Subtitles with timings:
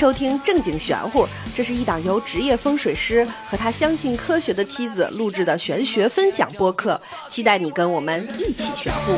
[0.00, 6.98] 收听正经玄乎，这是一档由职业风水师和他相信科学的妻子录制的玄学分享播客，
[7.28, 9.12] 期待你跟我们一起玄乎。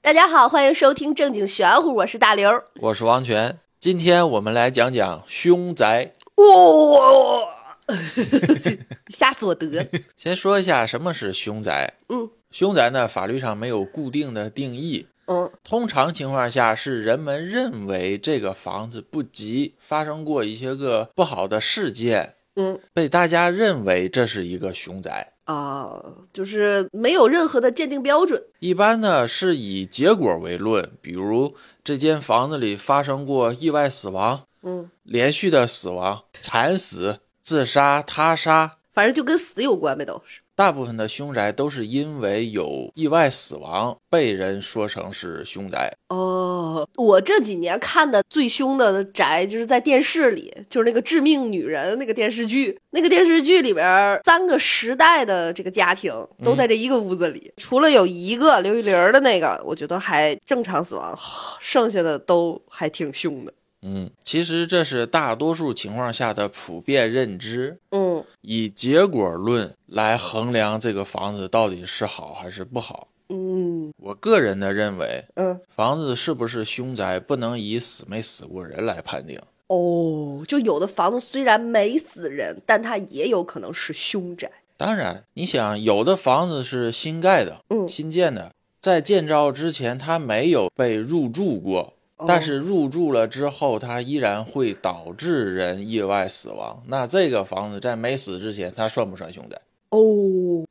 [0.00, 2.50] 大家好，欢迎收听正经玄乎，我是大刘。
[2.80, 6.14] 我是王权，今天我们来讲讲凶宅。
[6.36, 7.94] 哇、
[9.12, 9.86] 吓死我得！
[10.16, 11.92] 先说一下什么是凶宅。
[12.08, 25.32] 嗯，凶宅呢，法律上没有固定的定义，嗯通常情况下是人们认为这个房子不吉，发生过一些个不好的事件，嗯被大家认为这是一个凶宅。
[25.44, 26.00] 啊、
[26.32, 28.40] 就是没有任何的鉴定标准。
[28.60, 40.40] 一般呢是以结果为论，比如这间房子里发生过意外死亡、嗯，连续的死亡、惨死、自杀、他杀，反正就跟死有关呗，都是。
[40.60, 45.90] 大部分的凶宅都是因为有意外死亡，被人说成是凶宅。
[46.10, 52.78] 哦，我这几年看的最凶的宅，就是在电视里，就是那个《致命女人》那个电视剧。
[52.90, 56.12] 那个电视剧里边，三个时代的这个家庭
[56.44, 61.18] 都在这一个屋子里，除了有一个刘玉玲的那个，我觉得还正常死亡，
[61.58, 63.54] 剩下的都还挺凶的。
[63.82, 73.08] 嗯，其实这是大多数情况下的普遍认知，嗯以结果论来衡量这个房子到底是好还是不好。
[73.32, 79.40] 嗯我个人的认为，嗯，房子是不是凶宅，不能以死没死过人来判定。
[79.68, 84.50] 哦，就有的房子虽然没死人，但它也有可能是凶宅。
[84.76, 91.92] 当然，你想，有的房子是新盖的，嗯新建的，在建造之前它没有被入住过，哦
[92.26, 96.82] 但是入住了之后，它依然会导致人意外死亡。
[96.86, 99.60] 那这个房子在没死之前，它算不算凶宅？
[99.90, 99.98] 哦，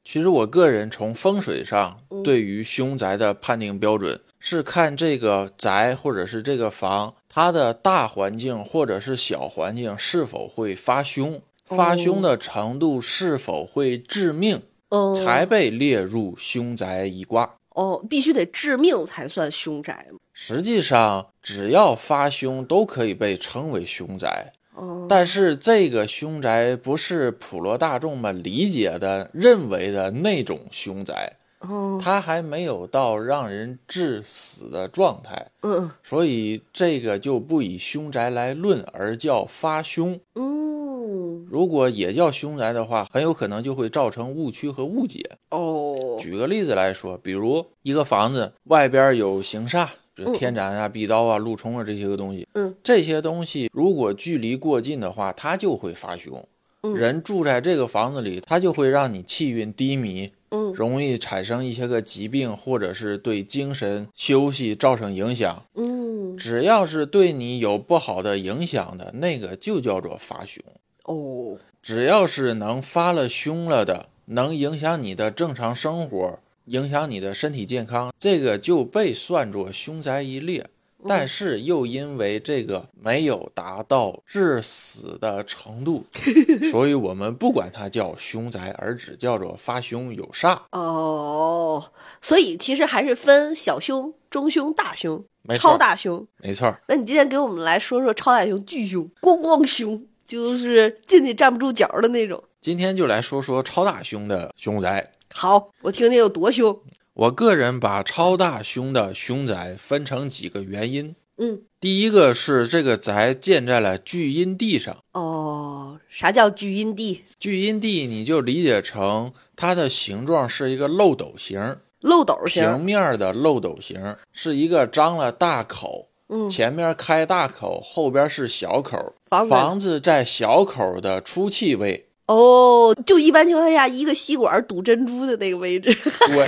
[0.05, 17.55] 其实我个人从风水上嗯对于凶宅的判定标准是看这个宅或者是这个房，它的大环境或者是小环境是否会发凶，发凶的程度是否会致命，嗯，才被列入凶宅一卦。
[17.76, 20.19] 哦，必须得致命才算凶宅吗？
[20.42, 31.33] 实际上，只要发凶都可以被称为凶宅，哦，但是这个凶宅不是普罗大众们理解的、认为的那种凶宅。
[31.60, 40.17] 哦，它还没有到让人致死的状态，嗯所以这个就不以凶宅来论，而叫发凶。
[40.36, 45.32] 嗯，如果也叫凶宅的话，很有可能就会造成误区和误解。
[45.50, 49.86] 哦，举个例子来说，比如一个房子外边有行煞，
[50.34, 56.44] 天斩啊、壁刀啊、路冲啊这些个东西，嗯，这些东西如果距离过近的话，它就会发凶。
[56.82, 65.66] 嗯人住在这个房子里，它就会让你气运低迷，嗯容易产生一些个疾病，或者是对精神休息造成影响。
[65.76, 70.64] 嗯，只要是对你有不好的影响的，那个就叫做发凶。
[71.04, 80.66] 哦，只要是能发了凶了的，能影响你的正常生活，影响你的身体健康，这个就被算作凶宅一列。
[81.08, 86.06] 但是又因为这个没有达到致死的程度，
[86.70, 90.60] 所以我们不管它叫凶宅，而只叫做发凶有煞。
[90.74, 91.92] 哦，
[92.22, 95.24] 所以其实还是分小凶、中凶、大凶、
[95.58, 96.28] 超大凶。
[96.44, 102.44] 没错儿，那你今天给我们来说说超大凶、巨凶、咣咣凶，就是进去站不住脚的那种。
[102.60, 105.14] 今天就来说说超大凶的凶宅。
[105.34, 106.82] 好，我听听有多凶。
[107.14, 111.16] 我个人把超大凶的凶宅分成几个原因。
[111.38, 117.23] 嗯，第一个是这个宅建在了聚阴地上，哦，啥叫聚阴地？
[117.39, 122.84] 聚阴地你就理解成它的形状是一个漏斗形，漏斗形平型。
[122.84, 132.08] 面的漏斗形，是一个张了大口，嗯，前面开大口，后边是小口，房子房子在小口的出气位。
[132.29, 135.91] 哦，就一般情况下，一个吸管堵珍珠的那个位置。
[136.27, 136.47] 对，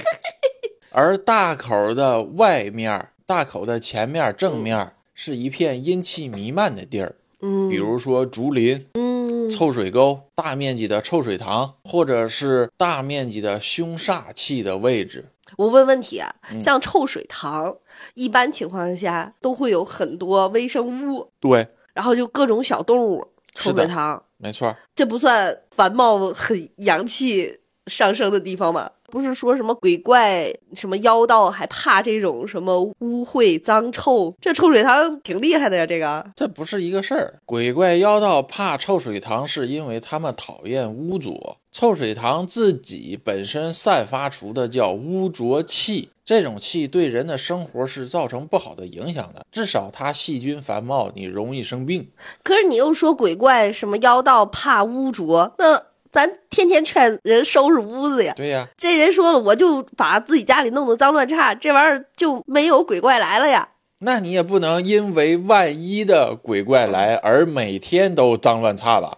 [0.91, 15.29] 而大口的外面，大口的前面正面是一片阴气弥漫的地儿，嗯，比如说竹林、嗯，臭水沟、大面积的臭水塘，或者是大面积的凶煞气的位置。
[15.57, 17.75] 我问问题啊，嗯像臭水塘，
[18.13, 23.29] 一般情况下都会有很多微生物，对，然后就各种小动物。
[23.53, 24.75] 臭水塘，没错。
[24.95, 28.89] 这不算繁茂很洋气上升的地方吗？
[29.11, 34.33] 不是说什么鬼怪、什么妖道还怕这种什么污秽脏臭？
[34.39, 36.25] 这臭水塘挺厉害的呀，这个。
[36.35, 37.39] 这不是一个事儿。
[37.45, 41.57] 鬼怪妖道怕臭水塘，是因为他们讨厌污浊。
[41.71, 52.09] 臭水塘自己本身散发出的叫污浊气，这种气对人的生活是造成不好的影响的，至少它细菌繁茂，你容易生病。
[52.43, 55.81] 可是你又说鬼怪什么妖道怕污浊，那
[56.11, 58.33] 咱天天劝人收拾屋子呀。
[58.35, 63.69] 对呀，这人说了，我就把自己家里弄得脏乱差，这玩意儿就没有鬼怪来了呀。
[63.99, 69.17] 那你也不能因为万一的鬼怪来而每天都脏乱差吧？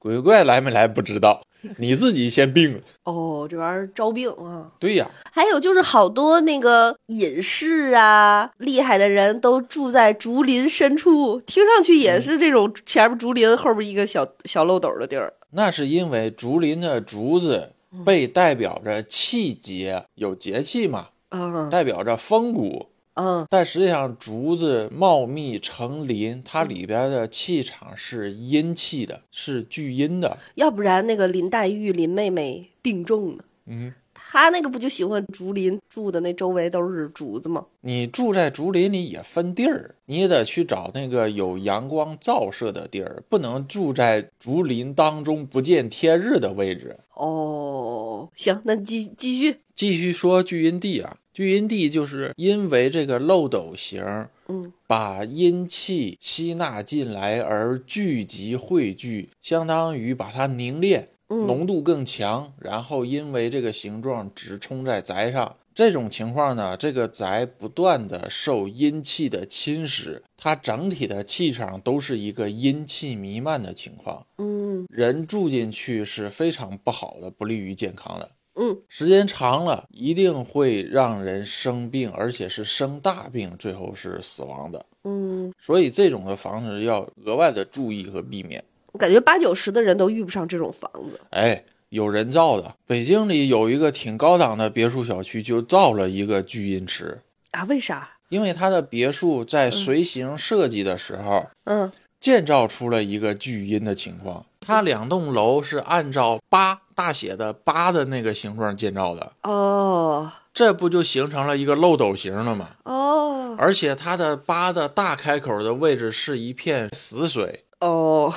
[0.00, 1.42] 鬼怪来没来不知道。
[1.78, 4.70] 你自己先病了哦，这玩意儿招病啊！
[4.78, 15.32] 对呀，还有就是好多那个隐士啊，厉害的人都住在竹林深处，听上去也是这种前面竹林后边一个小小漏斗的地儿。
[15.50, 17.72] 那是因为竹林的竹子
[18.04, 22.88] 被代表着气节，有节气嘛，嗯，代表着风骨。
[23.14, 30.38] 嗯，但实际上竹子茂密成林，它里边的气场是阴气的，是聚阴的。
[30.54, 33.42] 要不然那个林黛玉林妹妹病重呢？
[33.66, 33.92] 嗯，
[34.30, 37.64] 她那个不就喜欢竹林，住的那周围都是竹子吗？
[37.80, 46.94] 你住在竹林里也分地儿，你也得去找那个有阳光照射的地儿，不能住在竹林当中不见天日的位置。
[47.14, 51.16] 哦，行，那继继续继续说聚阴地啊。
[51.32, 54.04] 聚阴地就是因为这个漏斗形，
[54.48, 62.52] 嗯，把阴气吸纳进来而聚集汇聚，相当于把它凝练，浓度更强。
[62.58, 74.26] 然后因为这个形状直冲在宅上，这种情况呢，这个宅不断的受阴气的侵蚀，它整体的气场都是一个阴气弥漫的情况。
[74.38, 78.30] 嗯，人住进去是非常不好的，不利于健康的。
[78.60, 84.84] 嗯，时间长了，一定会让人生病，而且是生大病，最后是死亡的。
[85.04, 88.64] 嗯，所以这种的房子要额外的注意和避免。
[88.98, 91.20] 我感觉八九十的人都遇不上这种房子。
[91.30, 97.20] 哎，有人造的，北京里有一个挺高档的别墅小区，就造了一个聚阴池
[97.52, 97.62] 啊？
[97.68, 98.10] 为啥？
[98.28, 104.44] 因为他的别墅在随形设计的时候，嗯，建造出了一个巨阴的情况。
[104.58, 112.70] 它两栋楼是按照八大写的八的那个形状建造的哦，这不就形成了一个漏斗形了吗？
[112.82, 118.34] 哦，而且它的八的大开口的位置是一片死水哦，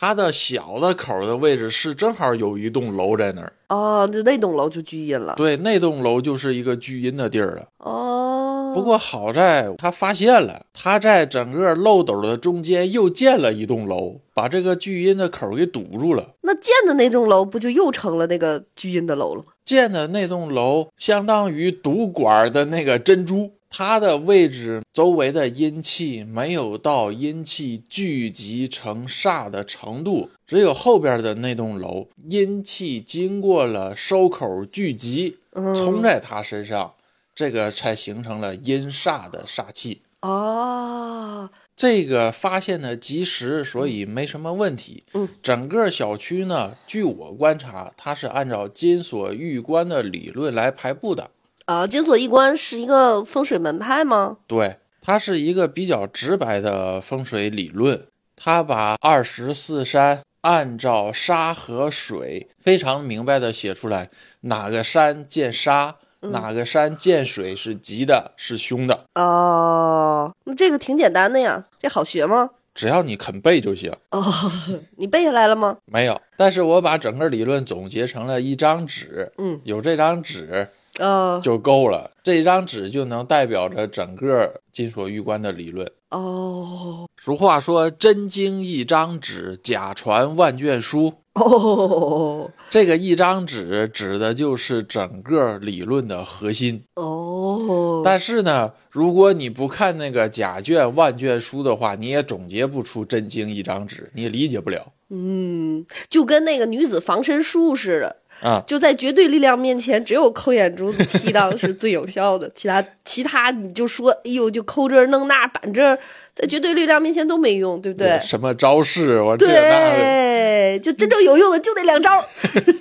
[0.00, 5.34] 它的小的口的位置是正好有一栋楼在那儿哦，就那栋楼就聚阴了。
[5.36, 7.66] 对，那栋楼就是一个聚阴的地儿了。
[7.78, 14.20] 哦，不过好在他发现了，他在整个漏斗的中间又建了一栋楼。
[14.32, 19.48] 把这个聚阴的口给堵住了，那建的那栋楼不就又成了那个聚阴的楼了吗？
[19.64, 36.94] 建的那栋楼相当于赌馆的那个珍珠，它的位置周围的阴气没有到阴气聚集成煞的程度，只有后边的那栋楼阴气经过了收口聚集，冲在他身上，
[37.34, 40.02] 这个才形成了阴煞的煞气。
[40.22, 41.50] 哦。
[41.76, 45.04] 这个发现的及时，所以没什么问题。
[45.14, 51.30] 嗯，整个小区呢，据我观察，它是按照金锁玉关的理论来排布的。
[51.68, 54.38] 啊，金锁一关是一个风水门派吗？
[54.46, 58.06] 对，它是一个比较直白的风水理论。
[58.34, 64.08] 它把二十四山按照沙和水非常明白的写出来，
[64.40, 65.96] 哪个山见沙。
[66.20, 70.34] 哪个山见水是吉的，是凶的哦？
[70.46, 72.50] 那这个挺简单的呀，这好学吗？
[72.74, 73.92] 只要你肯背就行。
[74.10, 74.24] 哦，
[74.96, 75.76] 你背下来了吗？
[75.84, 79.30] 没有，但是我把整个理论总结成了一张纸。
[79.38, 82.10] 嗯，有这张纸，呃，就够了。
[82.22, 85.90] 这张纸就能代表着整个金锁玉关的理论。
[86.10, 98.02] 哦，俗话说：“真经一张纸，假传万卷书。”哦，这个一张纸指的就是整个理论的核心哦。
[98.04, 104.92] 但是呢，如果你不看那个假卷万卷书的话，你也总结不出真经一张纸，你也理解不了。
[105.10, 115.98] 嗯，就跟那个女子防身术似的啊，就在绝对力量面前，只有抠眼珠子踢裆是最有效的， 其他其他你就说，哎呦，就抠这弄那板这，
[116.34, 118.18] 在绝对力量面前都没用，对不对？
[118.22, 122.24] 什么招式，我这那对，就真正有用的就那两招。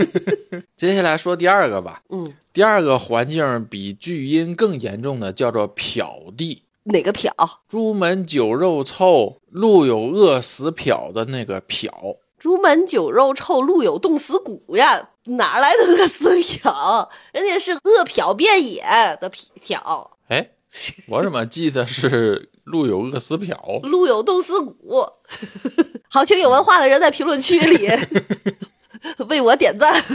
[0.78, 6.64] 接下来说第二个吧， 嗯，第二个环境比巨阴更严重的叫做漂地。
[6.84, 7.34] 哪个漂？
[7.68, 11.92] 朱门酒肉臭，路有饿死漂的那个漂。
[12.38, 17.10] 朱门酒肉臭，路有冻死骨呀，哪来的饿死殍？
[17.34, 18.82] 人家是饿殍遍野
[19.20, 20.51] 的殍，哎，
[21.08, 23.82] 我怎么记得是路有饿死殍？
[23.82, 25.06] 路有冻死骨。
[26.10, 27.89] 好，请有文化的人在评论区里
[29.29, 30.03] 为我点赞。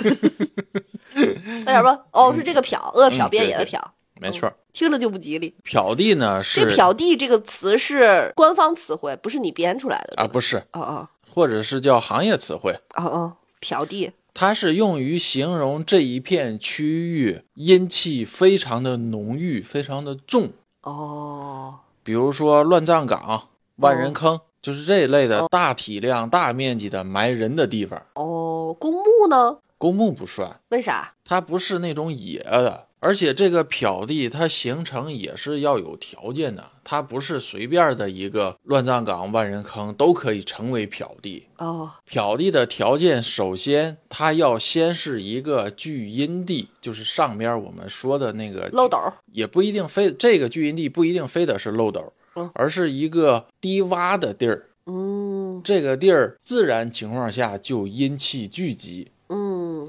[1.64, 3.78] 快点吧，哦，是这个殍，饿殍遍野的殍，
[4.20, 5.54] 没错，听着就不吉利。
[5.64, 14.12] 殍地呢是这“殍地”这个词是官方词汇，不是你编出来的啊，不是，哦哦或者是叫行业词汇，哦哦，殍地。
[14.34, 20.50] 它是用于形容这一片区域阴气非常的浓郁，非常的重。
[20.82, 28.06] 哦，比如说乱葬岗、万人坑，就是这一类的大体量、大面积的埋人的地方。
[28.14, 29.58] 哦，公墓呢？
[29.78, 31.14] 公墓不算，为啥？
[31.24, 41.48] 它不是那种野的，而且这个漂地它形成也是要有条件的，它不是随便的一个乱葬岗、万人坑都可以成为漂地。
[41.58, 49.12] 哦，漂地的条件，首先它要先是一个聚阴地，就是上边我们说的那个漏斗儿。
[49.32, 54.68] 也不一定非这个聚阴地不一定非得是漏斗嗯，而是一个低洼的地儿。
[54.86, 59.11] 嗯这个地儿自然情况下就阴气聚集，嗯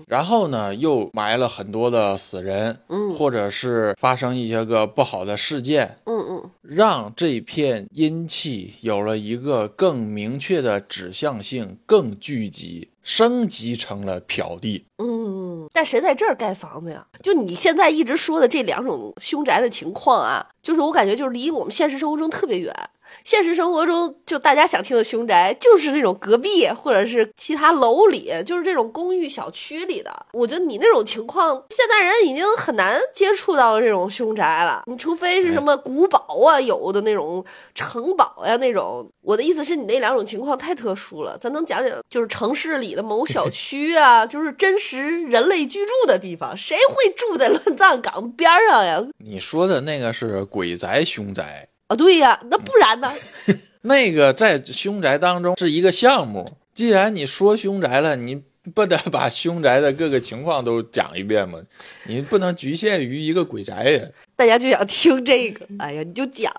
[0.08, 14.86] 然后呢又埋了很多的死人，嗯或者是发生一些个不好的事件，嗯嗯，让这片阴气有了一个更明确的指向性，更聚集，升级成了嫖地。
[14.98, 17.06] 嗯，但谁在这儿盖房子呀？
[17.22, 22.74] 就你现在一直说的这两种凶宅的情况啊，就是我感觉就是离我们现实生活中特别远。
[23.24, 30.26] 现实生活中，就大家想听的凶宅，就是那种隔壁或者是其他楼里，就是这种公寓小区里的。
[30.34, 34.84] 我觉得你那种情况，现代人已经很难接触到这种凶宅了。
[34.88, 37.44] 你除非是什么古堡啊，有的那种
[37.74, 39.10] 城堡呀、那种。
[39.22, 49.02] 我的意思是你那两种情况太特殊了，咱能讲讲就是城市里的某小区啊， 就是真实人类居住的地方，谁会住在乱葬岗边儿上呀？
[49.20, 53.14] 你说的那个是鬼宅凶宅，啊，对呀，那不然呢？
[53.82, 56.46] 那个在凶宅当中是一个项目。
[56.74, 58.42] 既然你说凶宅了，你
[58.74, 61.60] 不得把凶宅的各个情况都讲一遍吗？
[62.08, 64.02] 你不能局限于一个鬼宅呀。
[64.36, 66.52] 大家就想听这个，哎呀，你就讲，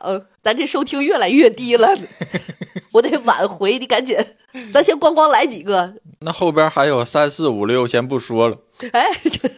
[0.43, 1.89] 咱这收听越来越低了，
[2.93, 4.17] 我得挽回，你赶紧，
[4.73, 8.57] 咱先咣咣来几个，那后边还有三四五六，先不说了。
[8.93, 9.51] 哎，这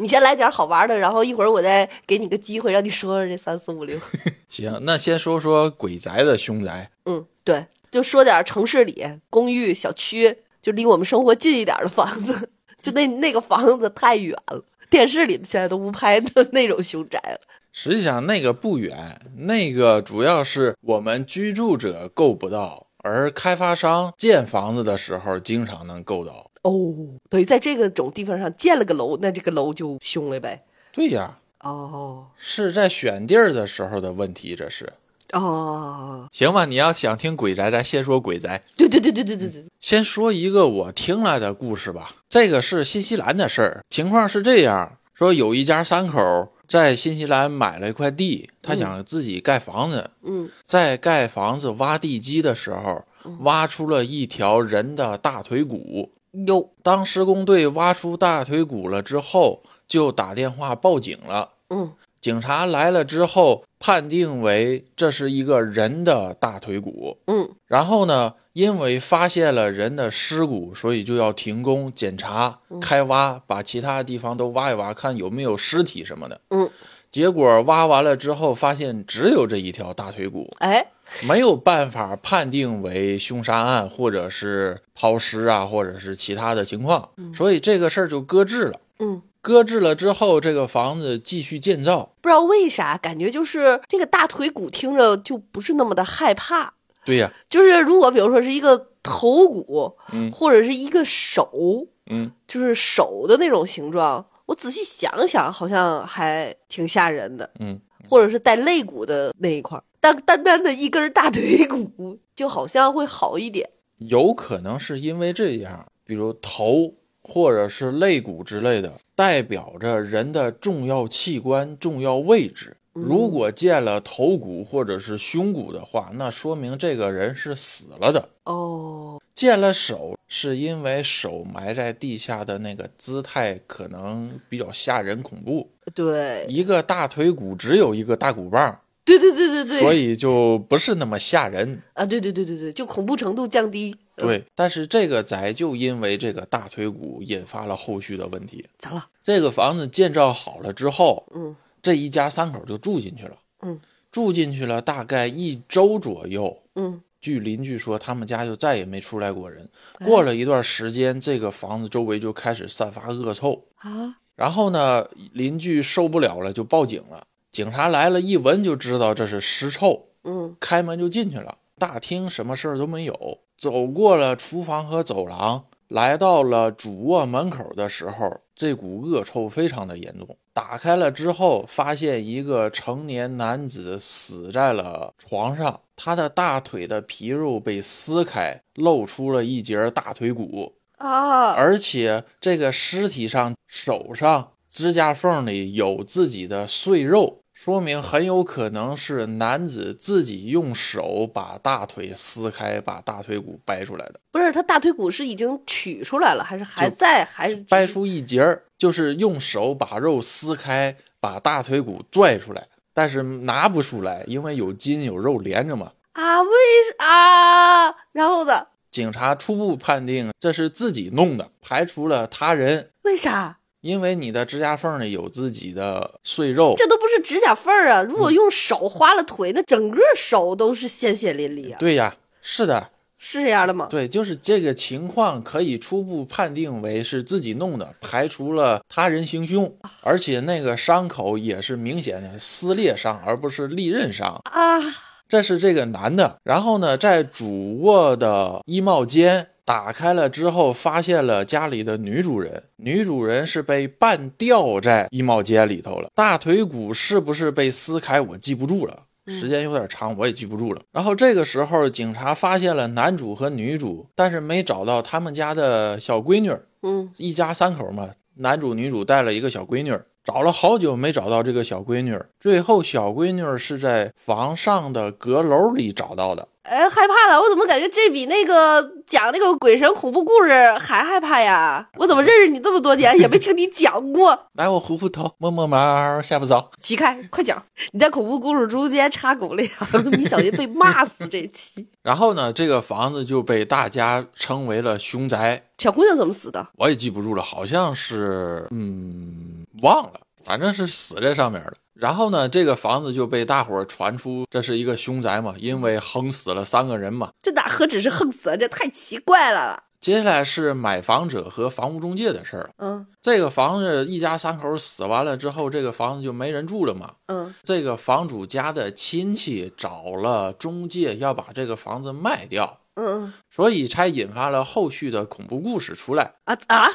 [0.00, 3.98] 你先来点好玩的，然后一会儿我再给你个机会，让你说说这三四五六。
[4.48, 6.90] 行，那先说说鬼宅的凶宅。
[7.04, 17.38] 嗯，对，就说点城市里公寓、小区，就离我们生活近一点的房子，就那那个房子太远了，电视里现在都不拍的那种凶宅了。
[17.70, 26.49] 实际上那个不远，那个主要是我们居住者够不到，而开发商建房子的时候经常能够到。
[26.62, 26.94] 哦，
[27.28, 30.64] 等于在这个种地方上建了个楼，那这个楼就凶了呗。
[30.92, 34.92] 对呀，哦是在选地儿的时候的问题，这是。
[35.32, 38.60] 哦，行吧，你要想听鬼宅，咱先说鬼宅。
[38.76, 42.16] 对对对对对对对，先说一个我听来的故事吧。
[42.28, 50.10] 这个是新西兰的事儿，情况是这样：说有一家三口在新西兰买了一块地，他想自己盖房子。
[50.24, 53.04] 嗯在盖房子挖地基的时候，
[53.40, 56.10] 挖出了一条人的大腿骨。
[56.46, 61.50] 有当施工队挖出大腿骨了之后，就打电话报警了。
[61.68, 67.16] 嗯警察来了之后，判定为这是一个人的大腿骨。
[67.26, 76.38] 嗯然后呢，因为发现了人的尸骨，所以就要停工检查、开挖，把其他地方都挖一挖，看有没有尸体什么的。
[76.50, 76.68] 嗯，
[77.10, 80.86] 结果挖完了之后，发现只有这一条大腿骨，哎
[81.26, 88.80] 没有办法判定为凶杀案，或者是抛尸啊，或者是其他的情况，所以这个事儿就搁置了。
[88.98, 92.14] 嗯，搁置了之后，这个房子继续建造。
[92.20, 96.74] 不知道为啥，感觉就是这个大腿骨听着就不是那么的害怕。
[97.04, 107.50] 对呀，就是如果比如说是一个头骨，嗯或者是一个手，嗯，就是手的那种形状，我仔细想想，好像还挺吓人的。
[107.58, 113.70] 嗯，或者是带肋骨的那一块儿，但单单的一根大腿骨，就好像会好一点。
[113.98, 122.76] 有可能是因为这样，比如头或者是肋骨之类的，代表着人的重要器官、重要位置。
[122.92, 128.28] 如果见了头骨或者是胸骨的话，那说明这个人是死了的。
[128.44, 135.70] 哦，见了手，是因为手埋在地下的那个姿态可能比较吓人恐怖。
[135.94, 141.82] 对，一个大腿骨只有一个大骨棒，对对对对对，所以就不是那么吓人。
[141.94, 143.96] 啊，对对对对对，就恐怖程度降低。
[144.16, 148.64] 对，但是这个宅就因为这个大腿骨引发了后续的问题。
[148.78, 149.06] 咋了？
[149.22, 153.36] 这个房子建造好了之后，嗯这一家三口就住进去了。
[153.62, 153.80] 嗯，
[154.12, 156.62] 住进去了大概一周左右。
[156.74, 159.66] 嗯，据邻居说，他们家就再也没出来过人。
[159.98, 163.64] 哎过了一段时间，这个房子周围就开始散发恶臭。
[163.76, 167.22] 啊，然后呢，邻居受不了了，就报警了。
[167.52, 171.58] 警察来了，一闻就知道这是尸臭，嗯开门就进去了。
[171.78, 180.36] 大厅什么事儿都没有，走过了厨房和走廊，来到了主卧门口的时候，这股恶臭非常的严重。
[180.52, 190.74] 打开了之后，发现一个成年男子死在了床上，他的大腿的皮肉被撕开，露出了一截大腿骨。
[190.98, 204.20] 啊，而且这个尸体上手上指甲缝里有自己的碎肉，说明很有可能是男子自己用手把大腿撕开，把大腿骨掰出来的。
[204.32, 215.92] 不是他大腿骨是已经取出来了，还是还在，还是掰出一截儿，就是用手把肉撕开，把大腿骨拽出来，但是拿不出来，因为有筋有肉连着嘛。
[216.12, 216.40] 啊？
[216.40, 216.50] 为
[216.96, 217.94] 啊？
[218.12, 218.68] 然后呢？
[218.90, 223.58] 警察初步判定这是自己弄的，排除了他人，为啥？
[223.80, 226.74] 因为你的指甲缝里有自己的碎肉。
[226.76, 228.02] 这都不是指甲缝儿啊！
[228.02, 231.76] 如嗯果用手划了腿，那整个手都是鲜血淋漓啊！
[231.78, 233.86] 对呀，是的，是这样的吗？
[233.90, 244.40] 对，就是这个情况可以初步判定为是自己弄的，排除了他人行凶，而且那个伤口也是明显的撕裂伤，而不是利刃伤。
[244.44, 244.80] 啊，
[245.28, 259.04] 这是这个男的，然后呢，在主卧的衣帽间打开了之后，发现了家里的女主人，女主人是被半吊在衣帽间里头了，大腿骨是不是被撕开，我记不住了。
[259.28, 260.80] 时间有点长，我也记不住了。
[260.90, 266.64] 然后这个时候，警察发现了男主和女主，但是没找到他们家的小闺女儿。
[266.82, 276.48] 嗯，一家三口嘛，男主女主带了一个小闺女儿，找了好久没找到这个小闺女儿，最后小闺女儿是在房上的阁楼里找到的。
[276.62, 277.40] 哎，害怕了！
[277.40, 281.88] 我怎么感觉这比那个讲那个鬼神恐怖故事还害怕呀？
[281.98, 284.46] 我怎么认识你这么多年， 也没听你讲过？
[284.52, 286.70] 来，我糊糊头，摸摸毛，吓不着。
[286.80, 287.60] 起开，快讲！
[287.90, 289.68] 你在恐怖故事中间插狗粮，
[290.16, 291.88] 你小心被骂死这期。
[292.04, 296.68] 然后呢，这个房子就被大家称为了凶宅，小姑娘怎么死的？
[296.76, 301.72] 我也记不住了，好像是，嗯，忘了，反正是死在上面的。
[301.94, 307.28] 然后呢，这个房子就被大伙儿传出这是一个凶宅嘛，因为横死了三个人嘛。
[307.42, 309.84] 这哪何止是横死，这太奇怪了。
[310.00, 312.70] 接下来是买房者和房屋中介的事儿了。
[312.78, 317.16] 嗯这个房子一家三口死完了之后，这个房子就没人住了嘛。
[317.26, 326.88] 嗯这个房主家的亲戚找了中介要把这个房子卖掉，嗯所以才引发了后续的恐怖故事出来啊啊！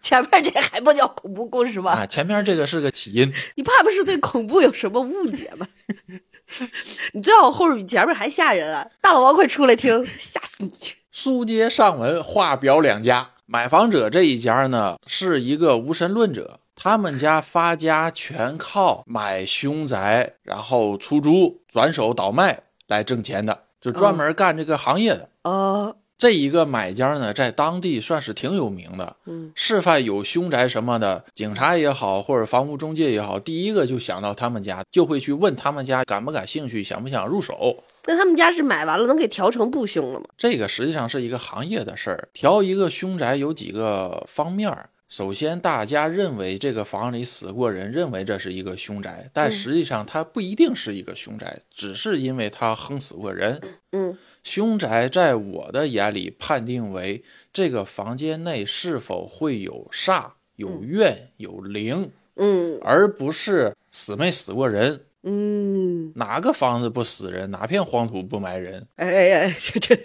[0.00, 1.90] 前面这还不叫恐怖故事吗？
[1.92, 2.06] 啊。
[2.06, 5.66] 前面这个是个起因，你怕不是对恐怖有什么误解吗？
[7.14, 8.86] 你最好后面比前面还吓人啊！
[9.00, 10.72] 大老王快出来听， 吓死你！
[11.10, 13.30] 书接上文，话表两家。
[13.46, 25.28] 买房者这一家呢，是一个无神论者，他们家发家全靠买凶宅，然后出租、转手倒卖来挣钱的，就专门干这个行业的。
[25.42, 29.16] 哦，这一个买家呢，在当地算是挺有名的。
[29.26, 37.82] 嗯，示范有凶宅什么的，警察也好，或者房屋中介也好，第一个就想到他们家，就会去问他们家感不感兴趣，想不想入手。
[38.06, 40.26] 那他们家是买完了能给调成不凶了吗？
[40.38, 42.28] 这个实际上是一个行业的事儿。
[42.32, 44.90] 调一个凶宅有几个方面儿。
[45.08, 53.60] 首先，大家认为这个房里死过人，认为这是一个凶宅，但嗯实际上它不一定是一个凶宅，只是因为它横死过人。
[53.90, 65.04] 嗯凶宅在我的眼里判定为这个房间内是否会有煞、有怨、有灵，嗯而不是死没死过人。
[65.24, 67.48] 嗯，哪个房子不死人？
[67.52, 68.84] 哪片黄土不埋人？
[68.96, 69.96] 哎哎哎，这这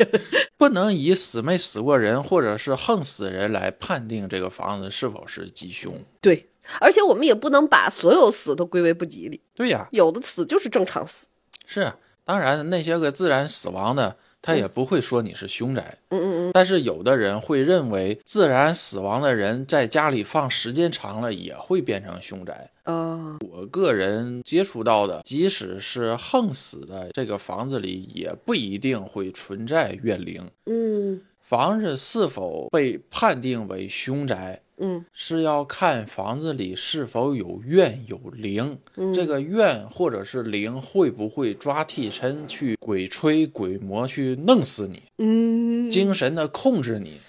[0.58, 5.92] 不能以死没死过人或者是横死人来判定这个房子是否是吉凶。
[6.22, 6.46] 对，
[6.80, 11.26] 而且我们也不能把所有死都归为不吉利，对呀，有的死就是正常死。
[11.66, 15.98] 是啊，当然那些个自然死亡的，他也不会说你是凶宅。
[16.08, 22.72] 嗯嗯嗯，但是有的人会认为，自然死亡的人在家里放时间长了也会变成凶宅。
[22.86, 30.50] 哦，我个人接触到的，即使是横死的，这个房子里也不一定会存在怨灵。
[30.68, 38.78] 嗯房子是否被判定为凶宅，嗯是要看房子里是否有怨有灵。
[38.98, 47.22] 嗯，这个怨或者是灵会不会抓替身去鬼吹鬼魔去弄死你，嗯，精神的控制你？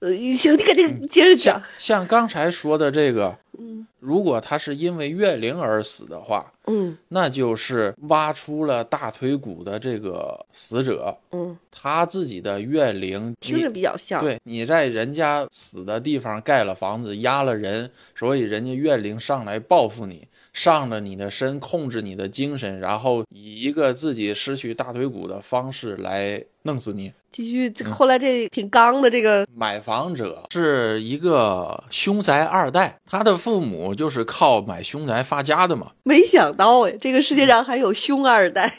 [0.00, 1.62] 呃行，你赶紧接着讲。
[1.78, 6.96] 像刚才说的这个，嗯如果他是因为怨灵而死的话，嗯。
[7.08, 14.20] 那就是挖出了大腿骨的这个死者，嗯，他自己的怨灵，听着比较像。
[14.20, 20.26] 对，你在人家死的地方盖了房子，压了人，所以人家怨灵上来报复你，
[20.60, 27.10] 上了你的身，控制你的精神，然后以一个自己失去大腿骨的方式来弄死你。
[27.30, 35.92] 继续，这后来这挺刚的这个，买房者是一个凶宅二代，他的父母就是靠买凶宅发家的嘛。
[36.02, 38.70] 没想到哎，这个世界上还有凶二代。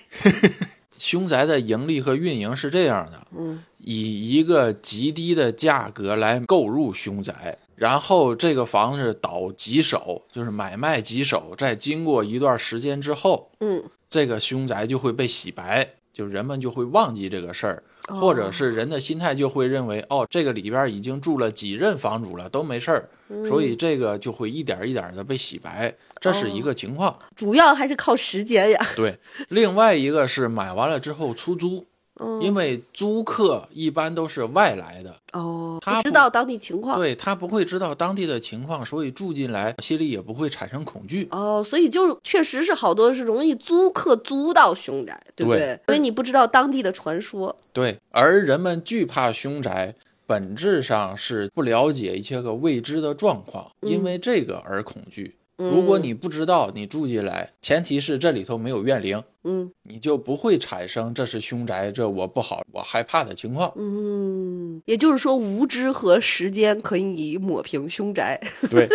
[1.00, 23.10] 凶宅的盈利和运营是这样的，嗯以一个极低的价格来购入凶宅，然后这个房子倒几手，就是买卖几手，在经过一段时间之后，嗯，这个凶宅就会被洗白，就人们就会忘记这个事儿，或者是人的心态就会认为，哦，这个里边已经住了几任房主了，都没事儿，
[23.48, 27.18] 所以这个就会一点一点的被洗白，这是一个情况。
[27.36, 28.80] 主要还是靠时间呀。
[28.96, 29.18] 对，
[29.50, 31.88] 另外一个是买完了之后出租，
[32.22, 37.00] 嗯，因为租客一般都是外来的，哦，他知道当地情况。
[37.00, 41.28] 对他不会知道当地的情况，所以住进来心里也不会产生恐惧。
[41.32, 45.80] 哦，所以就确实是好多是容易租客租到凶宅，对不对对？
[45.88, 47.56] 因为你不知道当地的传说。
[47.74, 49.96] 对，而人们惧怕凶宅，
[50.28, 55.36] 本质上是不了解一些个未知的状况，因为这个而恐惧。
[55.70, 63.72] 如果你不知道，你住进来，前提是这里头没有怨灵，嗯你就不会产生这是凶宅，这我不好，我害怕的情况。
[63.76, 68.40] 嗯，也就是说，无知和时间可以抹平凶宅。
[68.70, 68.88] 对，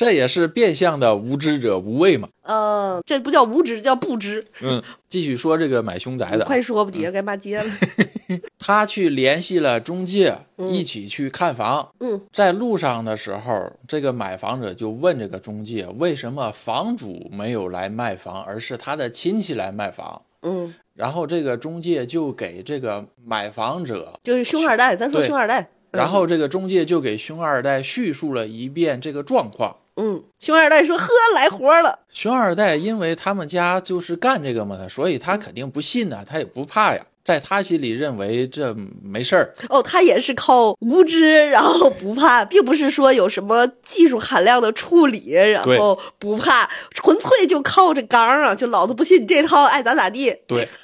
[0.00, 2.26] 这也是变相的无知者无畏嘛。
[2.44, 4.42] 嗯，这不叫无知，叫不知。
[4.62, 7.70] 嗯，继续说这个买凶宅的，快说吧，底下该骂街了。
[8.58, 11.86] 他去联系了中介，一起去看房。
[12.00, 20.22] 嗯，在路上的时候，这个买房者就问这个中介，为什么房主没有来卖房，而是他的亲戚来卖房？
[20.40, 25.68] 嗯，然后这个中介就给这个买房者，就是凶二代，咱说凶二代。
[25.90, 29.76] 然后这个中介就给凶二代叙述了一遍这个状况。
[29.96, 31.98] 嗯，熊二代说：“呵，来活了。
[32.08, 37.04] 熊二代因为他们家就是干这个嘛，所以他肯定不信呐、他也不怕呀。
[37.22, 48.54] 在他心里认为这没事儿，”哦，他也是靠无知，然后不怕，并不是说有什么技术含量的处理，然后不怕，纯粹就靠着刚啊！
[48.54, 50.34] 就老子不信你这套，爱咋咋地。
[50.46, 50.66] 对。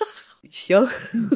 [0.49, 0.87] 行，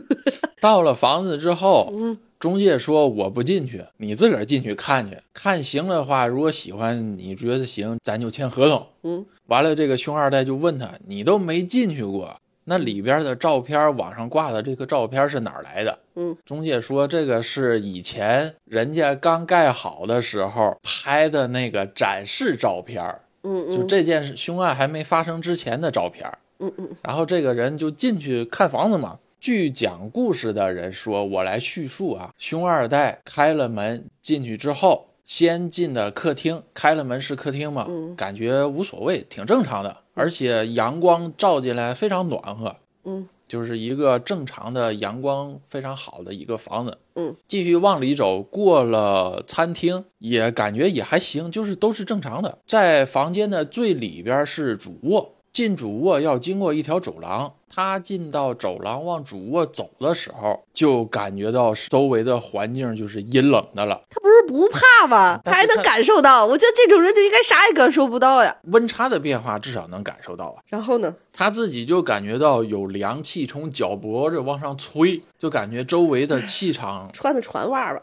[0.60, 8.86] 到了房子之后，嗯中介说我不进去，你自个儿进去看去，看行的话，如果喜欢，你觉得行，咱就签合同。
[9.02, 15.98] 嗯，完了，这个熊二代就问他，你都没进去过，那里边的照片，网上挂的这个照片是哪儿来的？
[16.14, 23.04] 嗯，中介说这个是以前人家刚盖好的时候拍的那个展示照片，
[23.42, 26.26] 嗯嗯就这件事凶案还没发生之前的照片。
[26.58, 29.18] 嗯嗯然后这个人就进去看房子嘛。
[29.40, 46.98] 据讲故事的人说，我来叙述啊，熊二代开了门进去之后，先进的客厅，开了门是客厅嘛，嗯感觉无所谓，挺正常的，而且阳光照进来非常暖和，嗯就是一个正常的阳光非常好的一个房子。
[47.14, 52.58] 嗯，继续往里走，过了餐厅，也感觉也还行，就是都是正常的。
[52.66, 57.54] 在房间的最里边是主卧，进主卧要经过一条走廊。
[57.72, 65.40] 他进到走廊往主卧走的时候，就感觉到周围的环境就是阴冷的了，他不是不怕吗？
[65.46, 66.44] 他还能感受到。
[66.44, 68.56] 我觉得这种人就应该啥也感受不到呀。
[68.64, 70.62] 温差的变化至少能感受到啊。
[70.66, 71.14] 然后呢？
[71.32, 78.02] 他自己就感觉到有凉气从脚脖子往上吹，就感觉周围的气场 穿的船袜吧。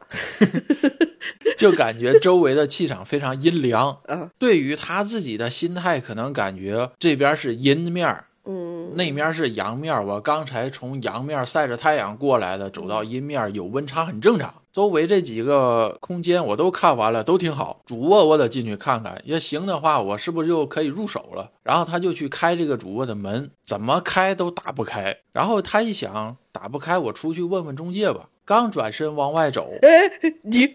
[1.57, 3.97] 就感觉周围的气场非常阴凉。
[4.07, 10.05] 嗯对于他自己的心态，可能感觉这边是阴面儿，嗯那面是阳面。
[10.07, 14.53] 我刚才从阳面晒着太阳过来的，走到阴面有温差很正常。
[14.71, 17.81] 周围这几个空间我都看完了，都挺好。
[17.85, 21.51] 主卧我得进去看看，要行的话，我是不是就可以入手了？
[21.63, 25.17] 然后他就去开这个主卧的门，怎么开都打不开。
[25.33, 28.29] 然后他一想，打不开，我出去问问中介吧。
[28.45, 30.73] 刚转身往外走，哎，你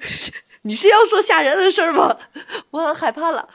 [0.62, 2.16] 你是要说吓人的事儿吗？
[2.70, 3.48] 我很害怕了。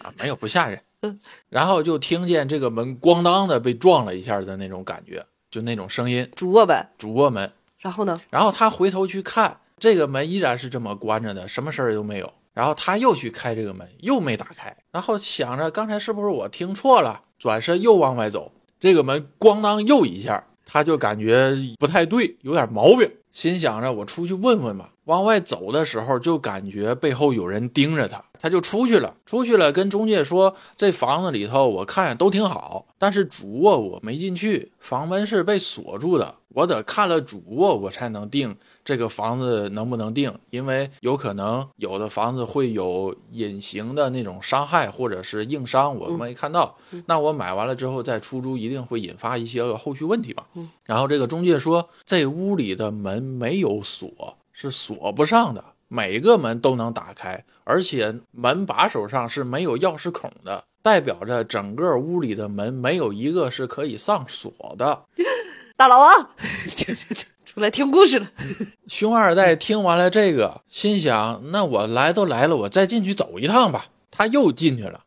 [0.00, 0.80] 啊，没有不吓人。
[1.48, 6.30] 然后就听见这个门咣当的被撞了一下的那种感觉，就那种声音。
[6.34, 8.20] 主卧呗，主卧门然后呢？
[8.30, 12.32] 然后他回头去看，这个门依然是这么关着的，什么事儿都没有。
[12.52, 14.74] 然后他又去开这个门，又没打开。
[14.92, 24.92] 然后想着刚才是不是我听错了，转身又往外走，这个门咣当又一下，他就感觉不太对，有点毛病，心想着我出去问问吧。
[25.04, 29.16] 往外走的时候，就感觉背后有人盯着他，他就出去了。
[29.24, 38.54] 出去了，跟中介说：“这房子里头我看都挺好，但是主卧我没进去，房门是被锁住的，我得看了主卧我才能定
[38.84, 46.76] 这个房子能不能定，因为有可能有的房子会有隐形的那种伤害或者是硬伤，我没看到。
[47.06, 50.44] 那我买完了之后再出租，一定会引发一些个后续问题嘛。
[50.84, 65.04] 然后这个中介说，这屋里的门没有锁。”是锁不上的，每个门都能打开，而且门把手上是没有钥匙孔的，代表着整个屋里的门没有一个是可以上锁的。
[65.78, 66.30] 大佬啊，
[67.46, 68.28] 出来听故事了。
[68.88, 73.86] 熊二代听完了这个，心想：那我来都来了，我再进去走一趟吧。
[74.10, 75.04] 他又进去了。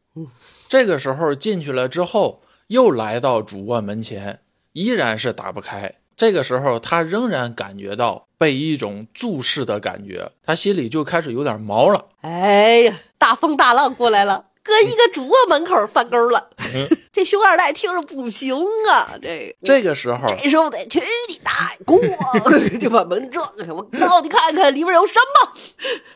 [0.70, 4.40] 这个时候进去了之后，又来到主卧门前，
[4.72, 5.96] 依然是打不开。
[6.18, 12.08] 这个时候，他仍然感觉到被一种注视的感觉，他心里就开始有点毛了。
[12.22, 16.50] 哎呀，大风大浪过来了，搁一个主卧门口翻沟了。
[17.14, 18.56] 这熊二代听着不行
[18.90, 21.00] 啊，这这个时候，这时候得去
[21.30, 25.54] 你大爷，咣 就把门撞开，我到底看看里面有什么。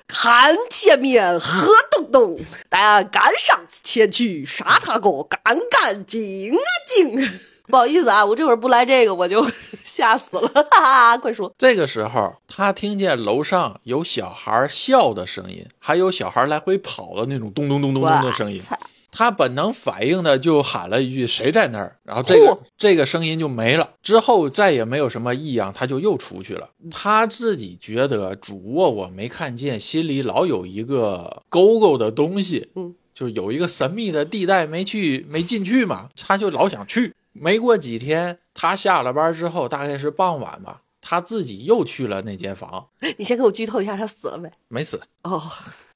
[0.07, 6.53] 看前面黑洞洞，但赶上前去杀他个干干净
[6.87, 7.29] 净。
[7.67, 9.45] 不好意思啊，我这会儿不来这个，我就
[9.83, 10.47] 吓死了。
[10.47, 11.53] 哈哈，快说。
[11.57, 18.61] 这个时候，他听见楼上有小孩笑的声音，还有小孩来回跑的那种咚咚咚咚咚的声音。
[19.13, 23.89] 他本能反应的就喊了一句：“谁在那儿？”然后这个这个声音就没了。
[24.01, 26.69] 之后再也没有什么异样，他就又出去了。
[26.89, 37.13] 他自己觉得主卧我没看见，心里老有一个勾勾的东西，嗯，就有一个神秘的地带没去没进去嘛，他就老想去。
[37.33, 42.89] 没过几天，他下了班之后，大概是傍晚吧，他自己又去了那间房。
[43.17, 44.51] 你先给我剧透一下，他死了没？
[44.67, 45.41] 没死哦，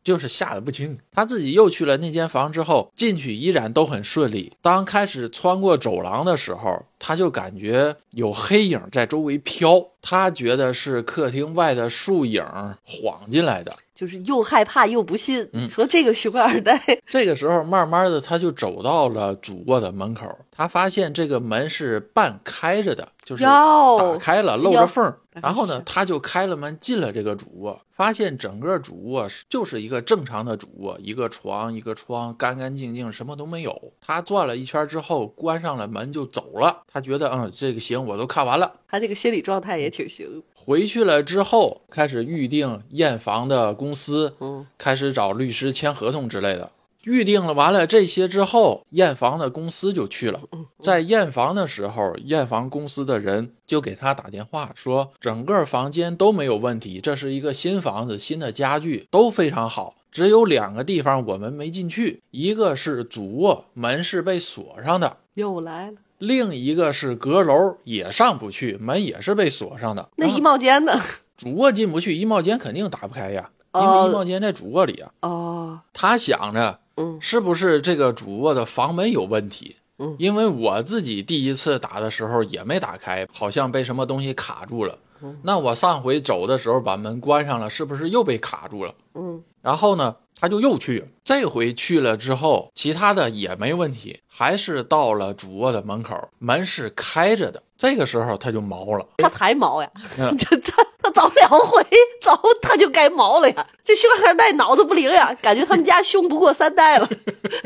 [0.05, 0.97] 就是吓得不轻。
[1.11, 4.53] 他自己又去了那间房之后，进去依然都很顺利。
[4.61, 12.45] 当开始穿过走廊的时候，他就感觉有黑影在周围飘，他觉得是客厅外的树影
[12.83, 13.75] 晃进来的。
[13.95, 16.81] 就是又害怕又不信，说这个熊二代。
[17.07, 25.13] 这个时候，慢慢的他就走到了主卧的门口，他发现这个门是半开着的，就是打开了，露着缝。
[25.41, 33.93] 然后呢，他就开了门进了这个主卧，发现整个主卧是就是一个正常的主卧，一个床，一个窗，干干净净，什么都没有。
[33.99, 36.83] 他转了一圈之后，关上了门就走了。
[36.87, 38.71] 他觉得，嗯，这个行，我都看完了。
[38.87, 40.41] 他这个心理状态也挺行。
[40.55, 46.71] 回去了之后，开始预定验房的公司，嗯，开始找律师签合同之类的。
[47.05, 50.41] 预定了完了这些之后，验房的公司就去了。
[50.79, 70.09] 在验房的时候，验房公司的人就给他打电话说，整个房间都没有问题，这是一个新房子，新的家具都非常好，只有两个地方我们没进去，一个是主卧门是被锁上的，又来了；另一个是阁楼也上不去，门也是被锁上的。
[70.15, 70.93] 那衣帽间呢？
[71.37, 75.11] 主卧进不去，衣帽间肯定打不开呀，因为衣帽间在主卧里啊。
[75.21, 76.79] 哦，他想着。
[76.97, 79.77] 嗯，是不是这个主卧的房门有问题？
[79.97, 84.97] 嗯，因为我自己第一次打的时候也没打开，好像被什么东西卡住了。
[85.21, 88.93] 嗯，那我上回走的时候把门关上了，是不是又被卡住了？
[89.13, 97.63] 嗯，然后呢，他就又去，这回去了之后，其他的也没问题，还是到了主卧的门口，门是开着的。
[97.77, 99.89] 这个时候他就毛了，他才毛呀！
[100.39, 101.83] 这他他早两回
[102.21, 103.67] 早他就该毛了呀！
[103.83, 107.09] 这熊二代脑子不灵呀，感觉他们家凶不过三代了。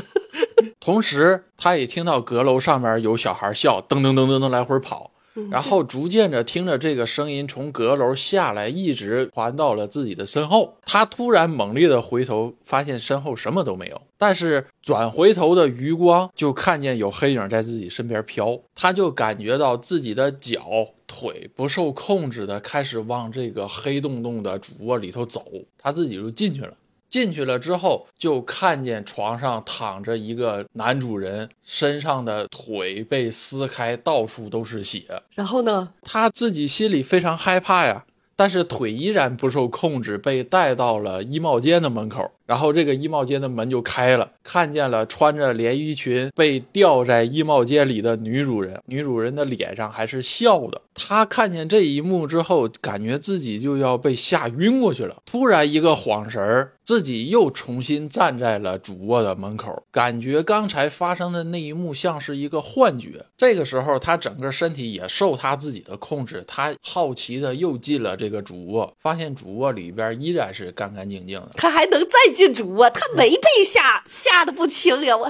[0.80, 5.12] 同时，他也听到阁楼上面有小孩笑，噔噔噔噔噔来回跑。
[5.50, 10.76] 然后逐渐着听着这个声音从阁楼下来，一直传到了自己的身后。
[10.86, 14.02] 他突然猛烈的回头，发现身后什么都没有。
[14.18, 20.62] 但是转回头的余光就看见有黑影在自己身边飘，他就感觉到自己的脚
[21.08, 25.46] 腿不受控制的开始往这个黑洞洞的主卧里头走，
[25.78, 26.74] 他自己就进去了。
[27.10, 35.22] 进去了之后，就看见床上躺着一个男主人，身上的腿被撕开，到处都是血。
[35.34, 42.32] 然后呢，他自己心里非常害怕呀，但是腿依然不受控制，被带到了衣帽间的门口。
[42.50, 48.82] 然后这个衣帽间的门就开了，看见了穿着连衣裙被吊在衣帽间里的女主人。
[48.88, 50.82] 女主人的脸上还是笑的。
[50.96, 55.18] 她看见这一幕之后，感觉自己就要被吓晕过去了。
[55.28, 63.24] 突然一个晃神儿，自己又重新站在了主卧的门口，感觉刚才发生的那一幕像是一个幻觉。
[63.38, 66.44] 这个时候，她整个身体也受她自己的控制。
[66.48, 71.52] 她好奇的又进了这个主卧，发现主卧里边依然是干干净净的。
[71.54, 75.18] 他还能再进主卧，他没被吓吓得不轻呀！
[75.18, 75.28] 我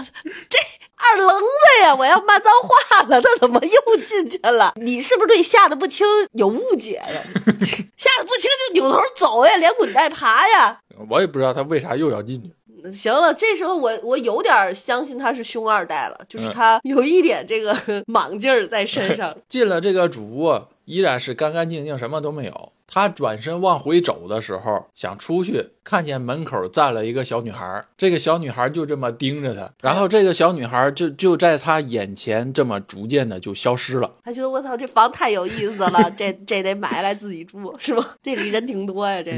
[0.48, 0.60] 这
[0.96, 1.96] 二愣子呀！
[1.96, 4.72] 我要骂脏话了，他怎么又进去了？
[4.76, 7.20] 你是不是对吓得不轻有误解呀？
[7.98, 10.80] 吓得不轻就扭头走呀，连滚带爬呀！
[11.10, 12.92] 我也不知道他为啥又要进去。
[12.92, 19.36] 行了，这时候我我有点相信他是凶二代了，就是他有一点这个 莽劲儿在身上。
[19.50, 22.72] 进了这个主卧，依然是干干净净，什么都没有。
[22.92, 27.86] 他转身往回走的时候，想出去，看见门口站了一个小女孩。
[27.96, 34.12] 这个小女孩就这么盯着他，然后这个小女孩就就在他眼前这么逐渐的就消失了。
[34.26, 38.04] 他觉得我操，这房太有意思了，这这得买来自己住是吗？
[38.24, 39.32] 这里人挺多呀，这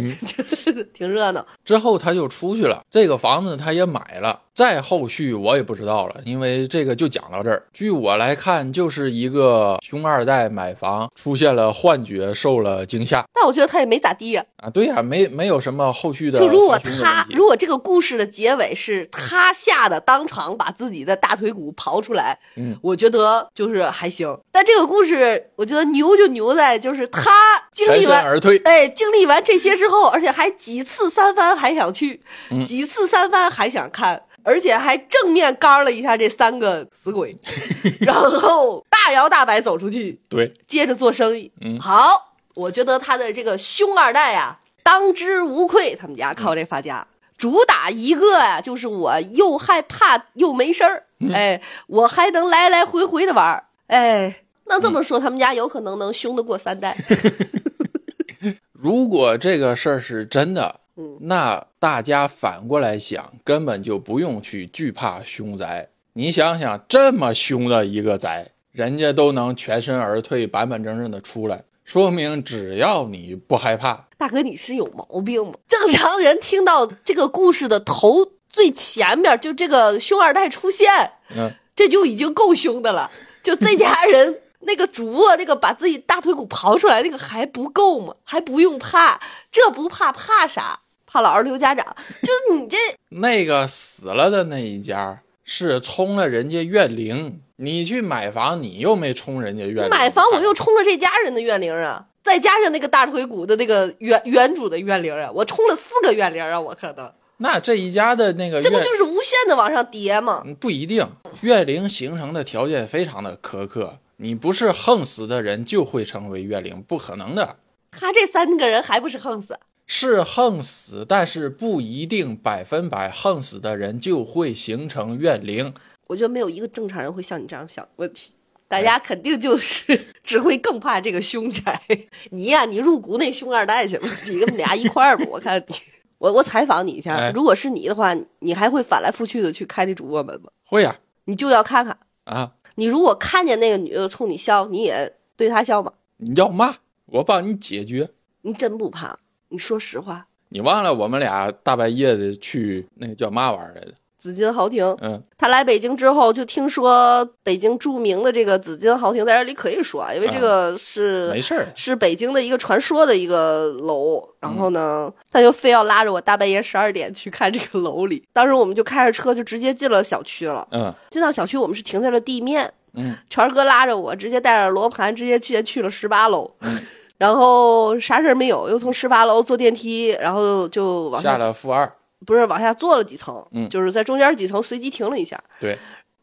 [0.93, 1.45] 挺热闹。
[1.65, 4.39] 之后他就出去了，这个房子他也买了。
[4.53, 7.63] 再后续我也不知道了，因为这个就讲到这儿。
[7.71, 13.25] 据我来看，就是一个熊二代买房出现了幻觉，受了惊吓。
[13.41, 14.45] 但我觉得他也没咋地呀。
[14.57, 16.37] 啊，对呀，没没有什么后续的。
[16.37, 24.37] 就如果他如果这个故事的结尾是他吓得当场把自己的大腿骨刨出来，嗯，我觉得就是还行。
[24.51, 27.31] 但这个故事我觉得牛就牛在就是他
[27.73, 32.21] 经历完而退，哎，经历完这些之后，而且还几次三番还想去，
[32.67, 34.21] 几次三番还想看。
[34.43, 37.37] 而且还正面刚了一下这三个死鬼，
[38.01, 41.51] 然后大摇大摆走出去，对，接着做生意。
[41.61, 45.95] 嗯，好，我觉得他的这个凶二代啊，当之无愧。
[45.95, 56.97] 他们家靠这发家，主打一个呀，就是我又害怕又没事儿，哎，我还能来来回回的玩儿，哎，那这么说，他们家有可能能凶得过三代。
[58.71, 60.81] 如果这个事儿是真的。
[61.21, 65.87] 那大家反过来想，根本就不用去惧怕凶宅。
[66.13, 75.55] 你想想，这么凶的一个宅，人家都能全身而退、板板正正的出来，说明只要你不害怕，大哥你是有毛病吗？
[75.67, 80.89] 正常人听到这个故事的头最前面就这个凶二代出现，
[81.35, 83.11] 嗯，这就已经够凶的了。
[83.43, 88.15] 就这家人那个主卧那个把自己大腿骨刨出来那个还不够吗？
[88.23, 89.19] 还不用怕？
[89.51, 90.79] 这不怕怕啥？
[91.05, 92.77] 怕老二留家长，就是你这
[93.19, 107.11] 那个死了的那一家是冲了人家怨灵，你去买房，你又没冲人家怨灵，买房我又冲了这家人的怨灵啊，再加上那个大腿骨的那个原原主的怨灵啊，我冲了四个怨灵啊，我可能。
[107.37, 110.43] 那这一家的那个，这不就是无限的往上叠吗？
[110.59, 111.03] 不一定，
[111.41, 117.55] 怨灵形成的条件非常的苛刻，你不是横死的人就会成为怨灵，不可能的。
[117.89, 119.59] 他这三个人还不是横死？
[119.93, 125.73] 是横死，但是不一定百分百横死的人就会形成怨灵。
[126.07, 128.31] 我觉得没有一个正常人会像你这样想问题，
[128.69, 131.81] 大家肯定就是 只会更怕这个凶宅。
[132.31, 135.25] 你呀，你入股那凶二代去吧，你们俩一块儿吧。
[135.29, 135.75] 我看你，
[136.19, 140.49] 我我采访你一下，如果是你的话，你还会反来覆去的去开那主卧门吗？
[140.63, 142.53] 会呀，你就要看看啊。
[142.75, 145.91] 你如果看见那个女的冲你笑，你也对她笑吗？
[146.15, 146.77] 你要骂，
[147.07, 148.09] 我帮你解决。
[148.43, 149.19] 你真不怕？
[149.51, 153.91] 你说实话，你忘了我们俩大半夜的去那个叫嘛玩意儿来着？
[154.17, 154.85] 紫金豪庭。
[155.01, 164.23] 嗯，他来北京之后，就听说北京著名的这个紫金豪庭在这里可以说啊，因为这个是没事儿，是北京的一个传说的一个楼。
[164.39, 168.23] 然后呢，他就非要拉着我大半夜十二点去看这个楼里。
[168.31, 170.67] 当时我们就开着车就直接进了小区了。
[170.71, 172.71] 嗯，进到小区，我们是停在了地面。
[172.93, 176.53] 嗯，权哥拉着我，直接带着罗盘，直接去去了十八楼。
[176.59, 176.79] 嗯。
[177.21, 181.87] 然后啥事儿没有，又从十八楼坐电梯，然后就往下了负二，
[182.25, 185.77] 不是往下坐了几层，嗯，就是在中间几层随机停了一下，对。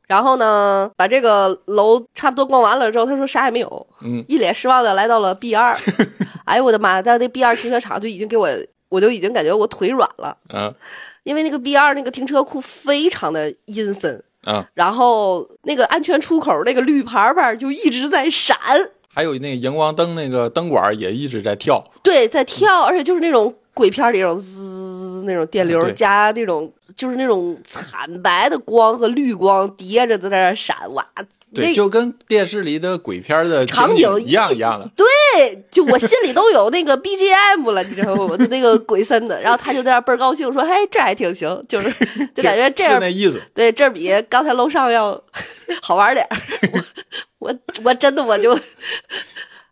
[0.08, 5.78] 然后呢，把这个楼差不多逛完了之后，他说啥也没有，嗯，一脸失望的来到了 B 二，
[6.46, 8.48] 哎呦我的妈，在那 B 二停车场就已经给我，
[8.88, 10.74] 我就已经感觉我腿软了，嗯，
[11.22, 18.58] 因为那个 B 二那个停车库非常的阴森，嗯，然后那个安全出口那个绿牌牌就一直在闪。
[19.18, 31.07] 还有那个荧光灯，那个灯管也一直在跳，对，在跳，而且就是那种鬼片里那种滋那种电流加那种就是那种惨白的光和绿光叠着在那儿闪，哇，
[31.55, 34.91] 对，那就跟电视里的鬼片的场景景一样一样的。
[34.97, 35.07] 对，
[35.70, 38.26] 就我心里都有那个 BGM 了，你知道吗？
[38.29, 41.89] 我的那个鬼森的，然后他就在那儿倍儿高兴，说：“嘿，这还挺行，就是
[42.35, 43.41] 就感觉这样是那意思。
[43.55, 45.22] 对，这比刚才楼上要
[45.81, 46.37] 好玩点儿。
[47.39, 48.59] 我我我真的我就，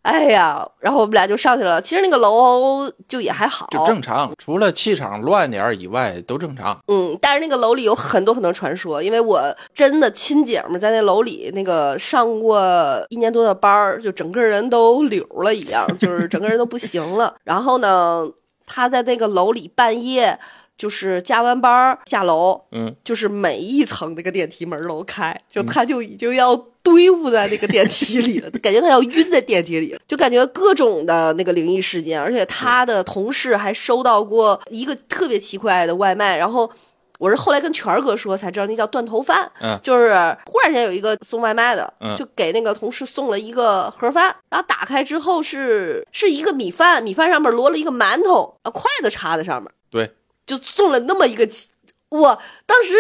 [0.07, 1.83] 哎呀，然后我们俩就上去了。
[1.83, 6.79] 其实那个楼就也还好，就正常，除了气场乱点儿以外都正常。
[6.87, 9.43] 嗯，但是那个楼里有很多很多传说，因为我
[9.75, 12.65] 真的亲姐们在那楼里那个上过
[13.09, 17.35] 一年多的班儿，就整个人都柳了一样，就是整个人都不行了。
[17.43, 18.25] 然后呢，
[18.65, 20.39] 她在那个楼里半夜
[20.77, 36.71] 就是加完班儿下楼，嗯，就是每一层那个电梯门都开，就他就已经要堆伏在那个电梯里了， 感觉他要晕在电梯里了，就感觉各种的那个灵异事件，而且他的同事还收到过一个特别奇怪的外卖，然后。
[37.19, 40.13] 我是后来跟权儿哥说才知道，那叫断头饭，嗯就是
[40.45, 50.11] 忽然间有一个送外卖的，嗯就给那个同事送了一个盒饭，然后打开之后是是一个米饭，米饭上面摞了一个馒头，啊，筷子插在上面，对，
[50.47, 51.69] 就送了那么一个奇，
[52.09, 52.95] 我当时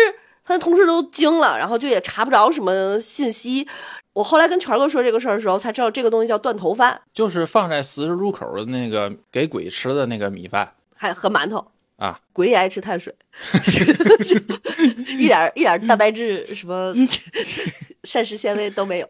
[0.45, 3.67] 他的同事都惊了，然后就也查不着什么信息。
[4.13, 11.73] 我后来跟权哥说这个事儿的时候，才知道这个东西叫断头饭，就是放在十字路口的那个给鬼吃的那个米饭还和馒头。
[11.97, 13.15] 啊，鬼也爱吃碳水，
[15.17, 16.95] 一点儿一点儿蛋白质什么
[18.05, 19.09] 膳食纤维都没有。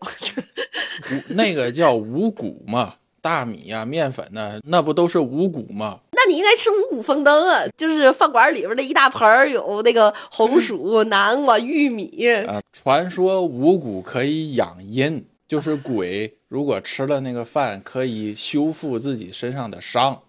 [1.30, 2.94] 那个叫五谷嘛，
[3.26, 5.98] 大米呀、面粉呐、那不都是五谷吗？
[6.12, 12.24] 那你应该吃五谷丰登啊，就是饭馆里边的一大盆儿有那个红薯、 南瓜、玉米。
[12.46, 20.22] 啊，传说五谷可以养阴，就是鬼 如果吃了那个饭，可以修复自己身上的伤。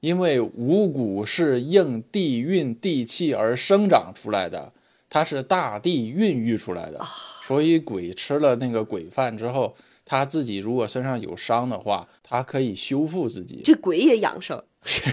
[0.00, 4.74] 因为五谷是应地运地气而生长出来的，
[5.08, 7.00] 它是大地孕育出来的，
[7.42, 9.74] 所以鬼吃了那个鬼饭之后，
[10.04, 13.62] 他自己如果身上有伤的话，他可以修复自己。
[13.64, 14.62] 这鬼也养生，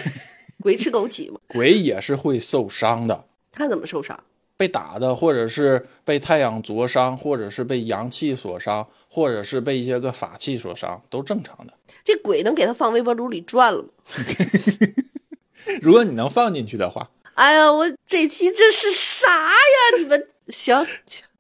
[0.61, 1.39] 鬼吃枸杞吗？
[1.47, 3.25] 鬼也是会受伤的。
[3.51, 4.23] 他怎么受伤？
[4.57, 11.73] 被打的，或者是被太阳灼伤，或者是被阳气所伤，或者是被一些个法器所伤，都正常的。
[12.03, 13.89] 这鬼能给他放微波炉里转了吗？
[15.81, 19.97] 如果你能放进去的话，哎呀，我这期这是啥呀？
[19.97, 20.85] 你们行。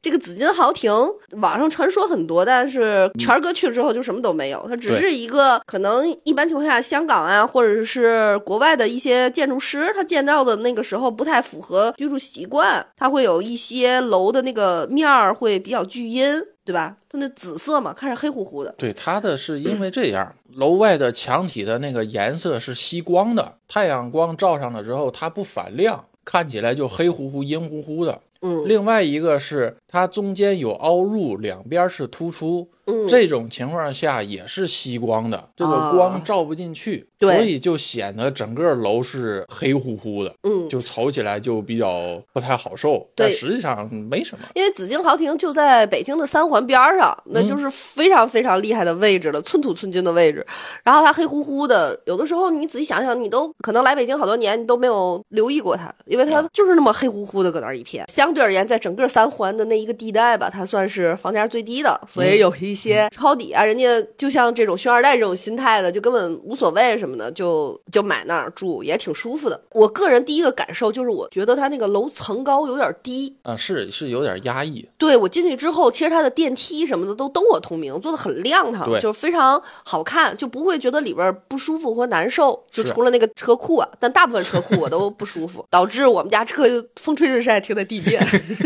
[0.01, 0.91] 这个紫金豪庭，
[1.39, 16.97] 网上传说很多，但是权儿哥去了之后就什么都没有，它只是一个可能一般情况下香港啊，或者是国外的一些建筑师，他建造的那个时候不太符合居住习惯，它会有一些楼的那个面儿会比较聚阴，对吧？
[17.07, 28.19] 它那紫色嘛，看着黑乎乎的，对它的是因为 这样，楼外的墙体的那个颜色是吸光的，太阳光照上了之后，它不反亮，看起来就黑乎乎、阴乎乎的。
[28.41, 28.67] 嗯。
[28.67, 43.07] 另外一个是它中间有凹入，两边是突出，嗯，这种情况下也是吸光的，这个啊光照不进去，对所以就显得整个楼是黑乎乎的，嗯，就瞅起来就比较不太好受。
[43.15, 44.45] 对但实际上没什么。
[44.55, 50.45] 因为紫金豪庭就在北京的三环边儿上，那就是非常非常厉害的位置了，寸土寸金的位置。
[50.83, 58.05] 然后它黑乎乎的，有的时候你仔细想想，你都可能来北京好多年，你都没有留意过它，因为它就是那么黑乎乎的搁那儿一片。
[58.07, 63.85] 相对而言，在整个三环的那一个地带吧，它算是房价最低的，所以有一些抄底啊，人家
[64.17, 69.59] 就像这种熊二代这种心态的，就根本无所谓什么的，就就买那儿住，也挺舒服的。
[69.71, 73.35] 我个人第一个感受就是，我觉得它那个楼层高有点低。
[73.43, 82.63] 啊，是是有点压抑，对我进去之后，其实它的电梯什么的都灯火通明，做的很亮堂，对就非常好看，就不会觉得里边不舒服或难受。
[82.69, 86.63] 就除了那个车库啊，但大部分车库我都不舒服， 导致我们家车
[86.95, 88.21] 风吹日晒停在地面，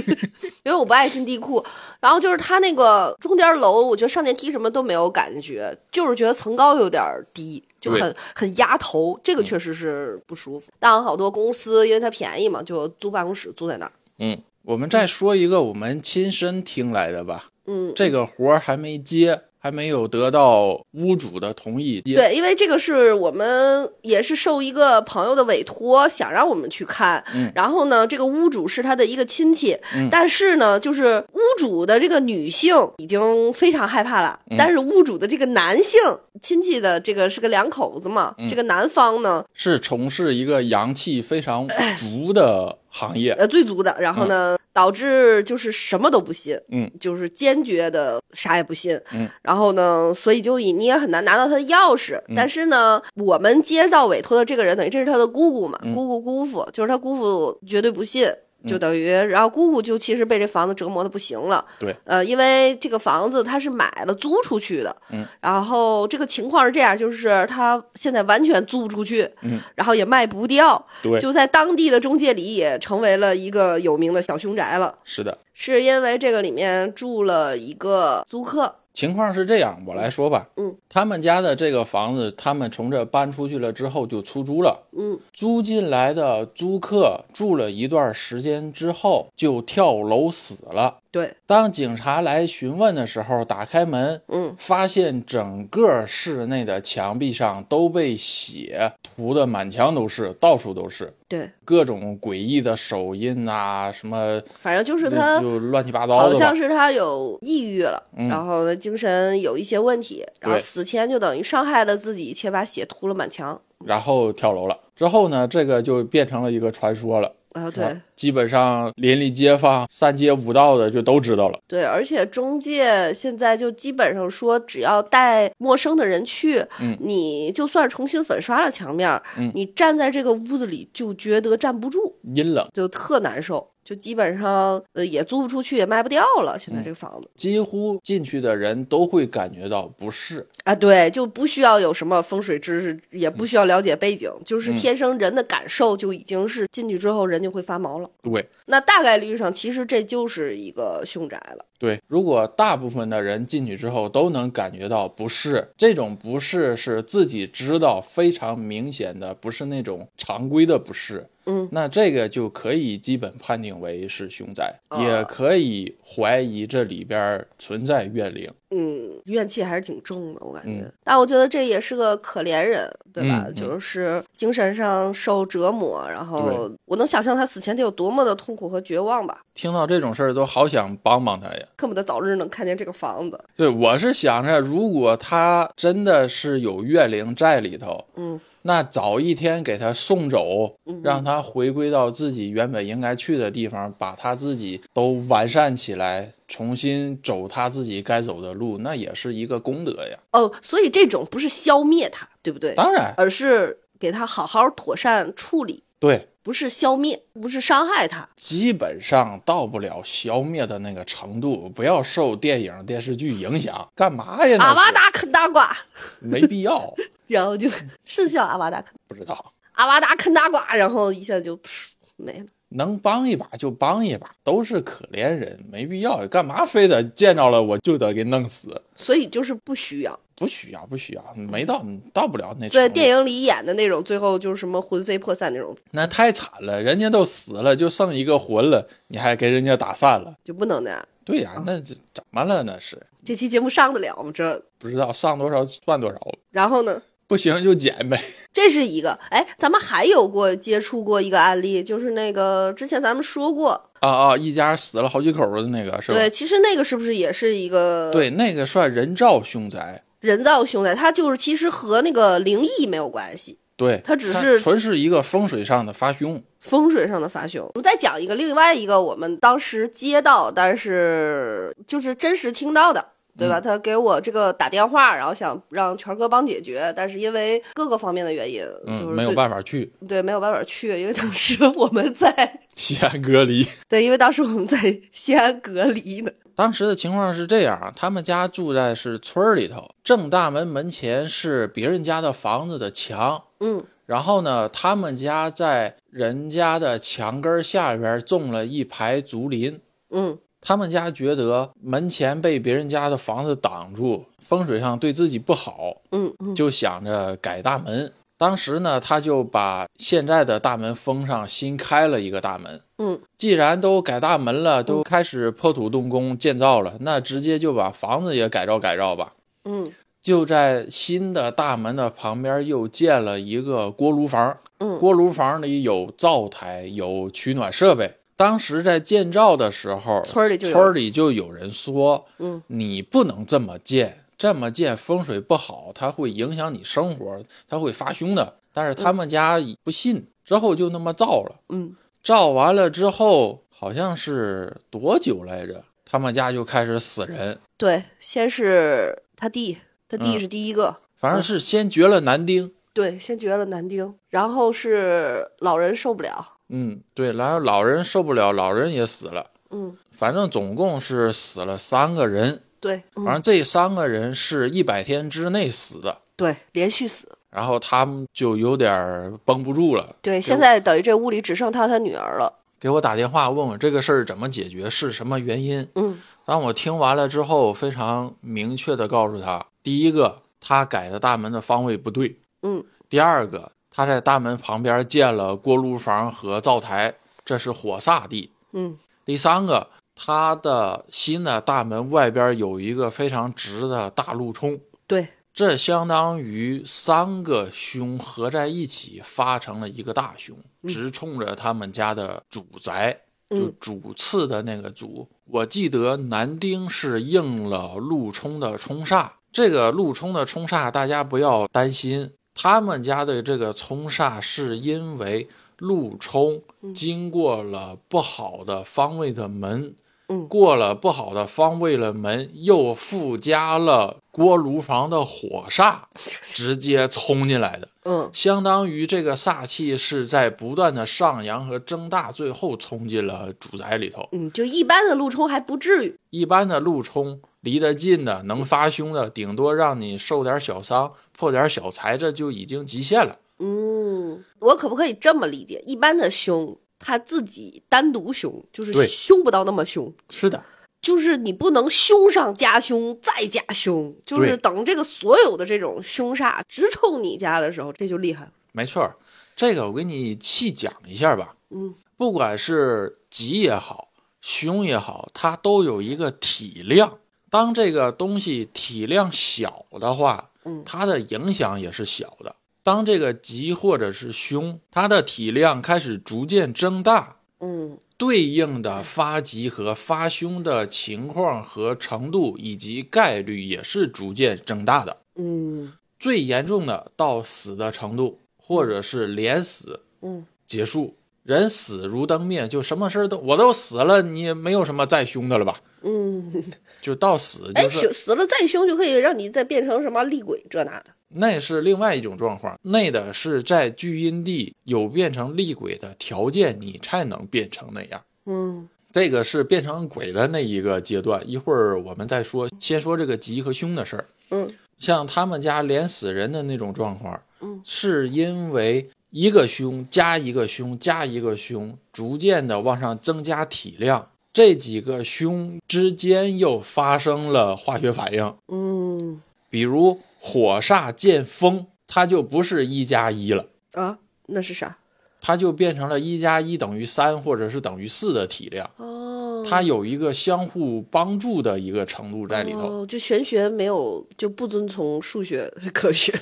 [0.64, 1.64] 因为我不爱进地库。
[2.02, 7.02] 然后就是它那个中间楼，我觉得上电梯什么都没有感觉，就是觉得层高有点
[7.34, 7.64] 低。
[7.80, 10.70] 就很很压头，这个确实是不舒服。
[10.80, 13.92] 当然，好多公司因为它便宜嘛，就租办公室租在那儿。
[14.18, 14.38] 嗯。
[14.64, 22.00] 我们再说一个我们亲身听来的吧，嗯，这个活儿还没接，还没有得到屋主的同意。
[22.02, 27.24] 对，因为这个是我们也是受一个朋友的委托，想让我们去看。
[27.34, 29.76] 嗯然后呢，这个屋主是他的一个亲戚，
[30.12, 36.00] 但是呢，就是屋主的这个女性已经非常害怕了，嗯但是屋主的这个男性
[36.42, 41.68] 亲戚的这个是个两口子嘛，嗯这个男方呢，是从事一个阳气非常
[41.98, 43.34] 足的行业。
[43.34, 52.18] 呃，最足的，然后呢，导致就是什么都不信，嗯，就是坚决的啥也不信，嗯，然后呢，所以就你也很难拿到他的钥匙。
[52.28, 58.28] 嗯但是呢，我们接到委托的这个人，等于这是他的姑姑嘛，嗯姑姑姑父，就是他姑父绝对不信。
[58.68, 61.64] 就等于，然后姑姑就其实被这房子折磨的不行了。
[61.80, 74.96] 对，呃，因为这个房子他是买了租出去的，嗯，然后这个情况是这样，就是他现在完全租不出去，嗯，然后也卖不掉，对，就在当地的中介里也成为了一个有名的小凶宅了。
[75.04, 75.38] 是的。
[75.58, 80.48] 是因为这个里面住了一个租客，情况是这样，我来说吧。
[80.56, 84.88] 嗯，他们家的这个房子，他们从这搬出去了之后就出租了。
[84.98, 91.00] 嗯，租进来的租客住了一段时间之后就跳楼死了。
[91.16, 106.36] 对，当警察来询问的时候，打开门，嗯，发现整个室内的墙壁上都被血涂的满墙都是，到处都是对，各种诡异的手印啊，什么反正就是他就乱七八糟好的好。
[106.38, 113.62] 像是他有抑郁了，嗯然后呢精神有一些问题，然后死前就等于伤害了自己，且把血涂了满墙。
[113.86, 114.78] 然后跳楼了。
[114.94, 117.32] 之后呢，这个就变成了一个传说了。
[117.56, 117.84] 啊，对。
[117.84, 121.60] 啊基本上邻里街坊、三街五道的就都知道了。
[121.68, 126.98] 对，而且中介现在就基本上说，只要带陌生的人去，嗯。
[127.02, 129.52] 你就算重新粉刷了墙面，嗯。
[129.54, 136.58] 你站在这个屋子里就觉得站不住，阴冷，就特难受，就基本上呃也租不出去，也卖不掉了。
[136.60, 140.46] 现在这个房子、几乎进去的人都会感觉到不适。
[140.64, 148.10] 啊，对，就不需要有什么风水知识，也不需要了解背景，就是嗯天生人的感受就已经是进去之后人就会发毛了。
[148.24, 151.64] 对那大概率上，其实这就是一个凶宅了。
[151.78, 161.28] 对，如果大部分的人进去之后都能感觉到不适，这种不适是自己知道非常明显的，不是那种常规的不适。
[161.46, 168.52] 嗯，那这个就可以基本判定为是凶宅，啊也可以怀疑这里边存在怨灵。
[168.76, 170.82] 嗯，怨气还是挺重的，我感觉。
[170.84, 173.48] 嗯但我觉得这也是个可怜人，对吧？
[173.56, 181.66] 就是精神上受折磨，然后我能想象他死前得有多么的痛苦和绝望吧，听到这种事儿都好想帮帮他呀。
[181.78, 183.40] 恨不得早日能看见这个房子。
[183.56, 200.18] 对，我是想着，如果他真的是有怨灵在里头，嗯，那早一天给他送走，嗯让他回归到自己原本应该去的地方，把他自己都完善起来，重新走他自己该走的路，那也是一个功德呀。
[200.32, 202.74] 哦，所以这种不是消灭他，对不对？
[202.76, 208.30] 当然，而是给他好好妥善处理，对，不是消灭，不是伤害他。
[208.36, 214.58] 基本上到不了消灭的那个程度，不要受电影电视剧影响，干嘛呀？
[214.62, 215.76] 阿瓦达啃大瓜，
[216.20, 216.94] 没必要，
[217.28, 217.68] 然后就
[218.06, 219.54] 是叫阿瓦达啃不知道。
[219.72, 222.46] 阿瓦达啃大瓜，然后一下就噗没了。
[222.76, 228.82] 能帮一把就帮一把，都是可怜人，没必要，干嘛非得见着了我就得给弄死？
[228.94, 230.20] 所以就是不需要。
[230.38, 231.82] 不需要，不需要，没到
[232.14, 232.90] 到不了那程对。
[232.90, 240.36] 电影里演的那种，最后就是什么魂飞魄散那种，那太惨了，人家都死了，就剩一个魂了，你还给人家打散了？
[240.44, 241.08] 就不能那样。
[241.24, 242.64] 对呀、那这怎么了？
[242.64, 244.30] 那是这期节目上得了吗？
[244.34, 246.20] 这，不知道上多少算多少，
[246.52, 247.02] 然后呢？
[247.28, 248.22] 不行就剪呗。
[248.54, 256.18] 这是一个，哎，咱们还有过接触过一个案例，就是那个之前咱们说过，啊啊，一家死了好几口的那个是吧？
[256.18, 260.04] 对，其实那个是不是也是一个对，那个算人造凶宅。
[260.22, 260.96] 人造凶宅？
[260.96, 266.42] 它就是其实和那个灵异没有关系，对，它只是纯是一个风水上的发凶。
[266.62, 267.64] 风水上的发凶。
[267.76, 273.10] 我们再讲一个，另外一个我们当时接到，但是就是真实听到的。
[273.38, 273.60] 对吧？
[273.60, 283.68] 他给我这个打电话，然后想让权哥帮解决，但是因为各个方面的原因，嗯，就是没有办法去对，没有办法去，因为当时我们在 西安隔离。
[283.90, 284.78] 对，因为当时我们在
[285.12, 286.32] 西安隔离呢。
[286.56, 299.82] 当时的情况是这样啊，他们家住在是村儿里头，正大门门前是别人家的房子的墙，嗯然后呢，他们家在人家的墙根下边种了一排竹林。
[300.12, 300.38] 嗯
[300.68, 308.12] 他们家觉得门前被别人家的房子挡住，风水上对自己不好，嗯嗯就想着改大门。
[308.36, 312.82] 当时呢，他就把现在的大门封上，新开了一个大门。
[312.98, 319.34] 嗯既然都改大门了，都开始破土动工建造了，那直接就把房子也改造改造吧。
[319.66, 328.16] 嗯就在新的大门的旁边又建了一个锅炉房，嗯锅炉房里有灶台，有取暖设备。
[328.36, 338.56] 当时在建造的时候，村里就有村里就有人说，嗯你不能这么建，这么建风水不好，它会影响你生活，它会发凶的。
[338.74, 341.56] 但是他们家不信，之后就那么造了。
[341.70, 345.84] 嗯造完了之后，好像是多久来着？
[346.04, 349.78] 他们家就开始死人，对，先是他弟，
[350.08, 352.74] 他弟嗯是第一个，反正是先绝了男丁。
[352.94, 359.52] 对，先绝了男丁，然后是老人受不了，嗯，对，然后老人受不了，老人也死了。
[359.70, 363.26] 嗯，反正总共是死了三个人，对，嗯。
[363.26, 366.20] 反正这三个人是一百天之内死的。
[366.36, 375.88] 对，连续死，然后他们就有点儿绷不住了，对，现在等于这屋里只剩他他女儿了，给我打电话问我这个事儿怎么解决，是什么原因。
[375.96, 376.20] 嗯。
[376.46, 382.84] 当我听完了之后，非常明确的告诉他：第一个，他改的大门的方位不对；嗯。
[383.10, 387.16] 第二个，他在大门旁边建了锅炉房和灶台，
[387.46, 388.98] 这是火煞地；嗯。
[389.24, 405.28] 第三个，他的新的大门外边有一个非常直的大路冲，对，这相当于三个凶合在一起发成了一个大凶，直冲着他们家的主宅，就嗯主次的那个主。
[405.46, 415.48] 我记得男丁是应了陆冲的冲煞，这个陆冲的冲煞大家不要担心，他们家的这个冲煞是因为
[415.78, 416.62] 路冲
[416.94, 419.94] 经过了不好的方位的门。
[420.28, 426.00] 嗯过了不好的方位了门，又附加了锅炉房的火煞，
[426.42, 434.28] 直接冲进来的，嗯相当于这个煞气是在不断的上扬和增大，最后冲进了主宅里头。
[434.32, 443.40] 嗯，就一般的路冲还不至于，一般的路冲离得近的，能发凶的，顶多让你受点小伤，破点小财，这就已经极限了。
[443.58, 445.84] 嗯，我可不可以这么理解？
[445.88, 450.64] 一般的凶，他自己单独凶，就是凶不到那么凶，是的，
[451.02, 458.52] 就是你不能凶上加凶再加凶，就是等这个所有的这种凶煞直冲你家的时候，这就厉害了。
[458.74, 459.16] 没错儿，
[459.56, 461.56] 这个我给你细讲一下吧。
[461.72, 464.10] 嗯不管是吉也好，
[464.40, 467.18] 凶也好，它都有一个体量。
[467.56, 472.54] 当这个东西体量小的话，嗯它的影响也是小的。
[472.84, 485.16] 当这个吉或者是凶，它的体量开始逐渐增大，嗯对应的发吉和发凶的情况和程度以及概率也是逐渐增大的。
[485.36, 491.16] 嗯最严重的到死的程度，或者是连死嗯结束，
[491.46, 495.80] 人死如灯灭，就什么事儿都我都死了，你也没有什么再凶的了吧？
[496.02, 496.64] 嗯，
[497.04, 501.06] 就到死哎，就是死死了再凶就可以让你再变成什么厉鬼这那的。
[501.30, 508.24] 那是另外一种状况，那的是在聚阴地有变成厉鬼的条件，你才能变成那样。
[508.48, 512.68] 嗯这个是变成鬼的那一个阶段，一会儿我们再说。
[512.80, 514.26] 先说这个吉和凶的事儿。
[514.50, 514.68] 嗯
[514.98, 533.68] 像他们家连死人的那种状况，嗯，是因为一个胸加一个胸加一个胸，逐渐的往上增加体量，这几个胸之间又发生了化学反应，嗯比如火煞见风，它就不是一加一了。
[533.92, 535.00] 啊，那是啥？
[535.42, 542.80] 它就变成了一加一等于三，或者是等于四的体量，哦，它有一个相互帮助的一个程度在里头。
[542.80, 546.34] 哦，就玄学没有就不遵从数学科学，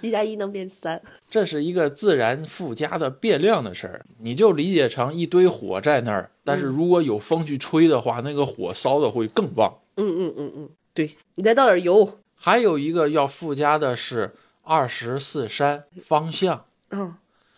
[0.00, 1.00] 一加一能变三。
[1.30, 9.78] 这是一个自然附加的变量的事儿，你就理解成一堆火在那儿，但是如果有风去吹的话，那个火烧的会更旺。
[9.96, 12.20] 嗯嗯嗯嗯，对你再倒点油。
[12.34, 14.32] 还有一个要附加的是
[14.62, 17.14] 二十四山方向，嗯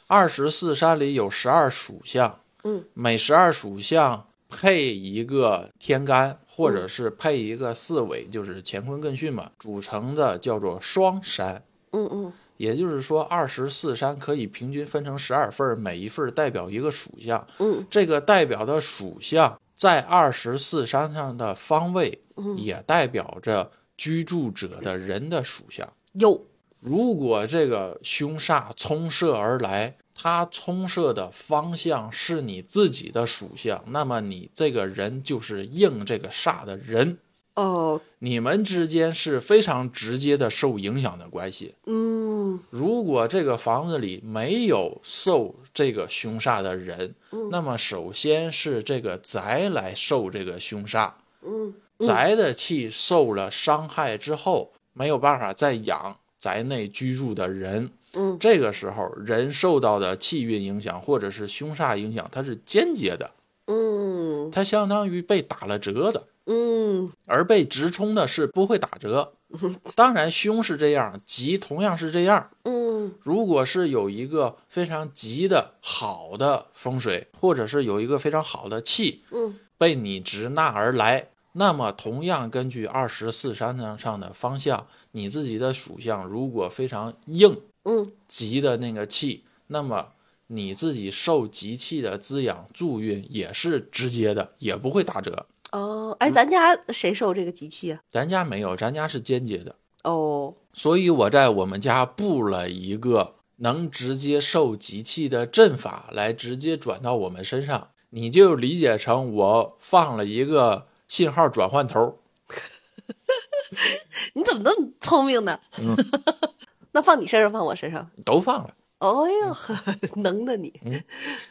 [0.07, 11.63] 二十四山里有十二属相，嗯每十二属相配一个天干，或者是配一个四尾，就是乾坤艮巽嘛，组成的叫做双山。
[11.93, 12.33] 嗯嗯。
[12.57, 17.47] 也就是说，二十四山可以平均分成十二份儿，每一份儿代表一个属相。
[17.59, 17.87] 嗯。
[17.91, 25.91] 这个代表的属相在二十四山上的方位，嗯，也代表着居住者的人的属相。
[26.13, 26.47] 有。
[26.83, 37.19] 如果这个凶煞冲射而来，它冲射的方向是你自己的属相，那么你这个人就是应这个煞的人，
[37.61, 41.75] 哦，你们之间是非常直接的受影响的关系。
[41.87, 42.59] 嗯。
[42.71, 47.49] 如果这个房子里没有受这个凶煞的人，嗯。
[47.51, 51.11] 那么首先是这个宅来受这个凶煞，
[51.45, 51.75] 嗯。
[51.99, 57.91] 宅的气受了伤害之后，没有办法再养宅内居住的人。
[58.15, 58.39] 嗯。
[58.41, 63.31] 这个时候，人受到的气运影响或者是凶煞影响，它是间接的，
[63.67, 64.51] 嗯。
[64.51, 66.25] 它相当于被打了折的。
[66.53, 69.35] 嗯而被直冲的是不会打折。
[69.95, 72.51] 当然，凶是这样，吉同样是这样。
[72.65, 90.13] 嗯如果是有一个非常吉的好的风水，或者是有一个非常好的气嗯被你直纳而来，那么同样根据二十四山上上的方向，你自己的属相如果非常硬嗯吉的那个气，那么
[90.49, 95.47] 你自己受吉气的滋养助运也是直接的，也不会打折。
[95.73, 98.01] 哦，哎，咱家谁受这个吉气啊？
[98.11, 99.77] 咱家没有，咱家是间接的。
[100.05, 107.89] 哦，所以我在我们家布了一个能直接受集气的阵法，来直接转到我们身上。
[108.13, 112.19] 你就理解成我放了一个信号转换头，
[114.35, 115.61] 你怎么那么聪明呢？
[115.79, 115.95] 嗯
[116.93, 118.11] 那放你身上，放我身上。
[118.25, 118.75] 都放了。
[118.99, 119.77] 哦呦呵，
[120.23, 120.73] 能的你。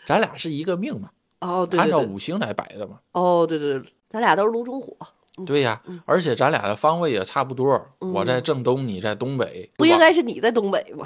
[0.06, 1.90] 咱俩是一个命嘛，哦，对按。
[1.90, 3.00] 照五行来摆的嘛。
[3.14, 4.98] 哦，对对对，咱俩都是炉中火，
[5.46, 11.06] 对呀，而且咱俩的方位也差不多，我在正东，你在东北，不应该是你在东北吗？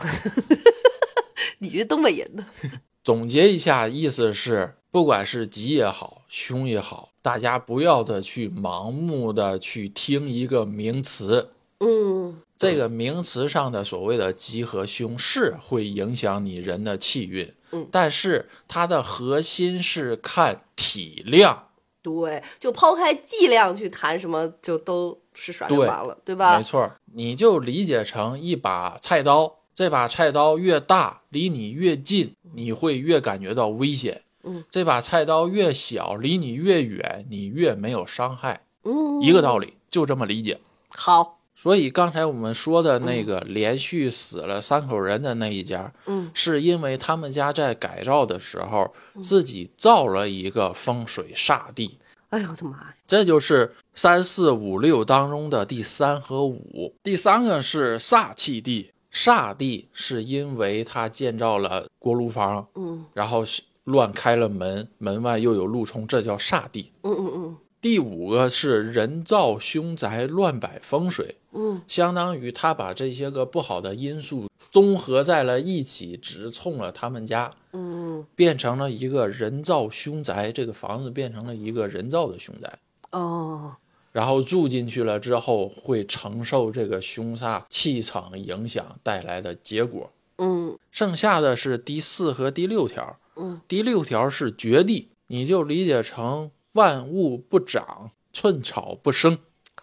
[1.59, 2.45] 你是东北人呢。
[3.03, 11.49] 总结一下，意思是，不管是吉也好，凶也好，大家不要的去盲目的去听一个名词，
[11.79, 12.39] 嗯。
[12.55, 17.85] 这个名词上的所谓的吉和凶是会影响你人的气运，嗯。
[17.91, 21.67] 但是它的核心是看体量，
[22.03, 26.63] 对，就抛开剂量去谈什么，就都是耍流氓了，对吧没？
[26.63, 38.65] 错，你就理解成一把菜刀，这把菜刀越大，离你越近，你会越感觉到危险；嗯，这把菜刀越小，离你越远，你越没有伤害。
[38.83, 40.59] 嗯，一个道理，就这么理解。
[40.89, 51.97] 好，所以刚才我们说的那个连续死了三口人的那一家，嗯是因为他们家在改造的时候自己造了一个风水煞地，
[52.31, 52.93] 哎呦我的妈呀！
[53.07, 56.93] 这就是三四五六当中的第三和五。
[57.01, 63.45] 第三个是煞气地，煞地是因为他建造了锅炉房，嗯然后
[63.85, 66.91] 乱开了门，门外又有路冲，这叫煞地。
[67.03, 71.81] 嗯嗯嗯第五个是人造凶宅乱摆风水，嗯。
[71.85, 78.25] 相当于他把这些个不好的因素综合在了一起，直冲了他们家，嗯。
[78.37, 80.49] 变成了一个人造凶宅。
[80.49, 82.79] 这个房子变成了一个人造的凶宅，
[83.11, 83.75] 哦，
[84.13, 90.09] 然后住进去了之后，会承受这个凶煞气场影响带来的结果。
[90.37, 90.79] 嗯。
[90.89, 93.59] 剩下的是第四和第六条，嗯。
[93.67, 99.37] 第六条是绝地，你就理解成万物不长，寸草不生，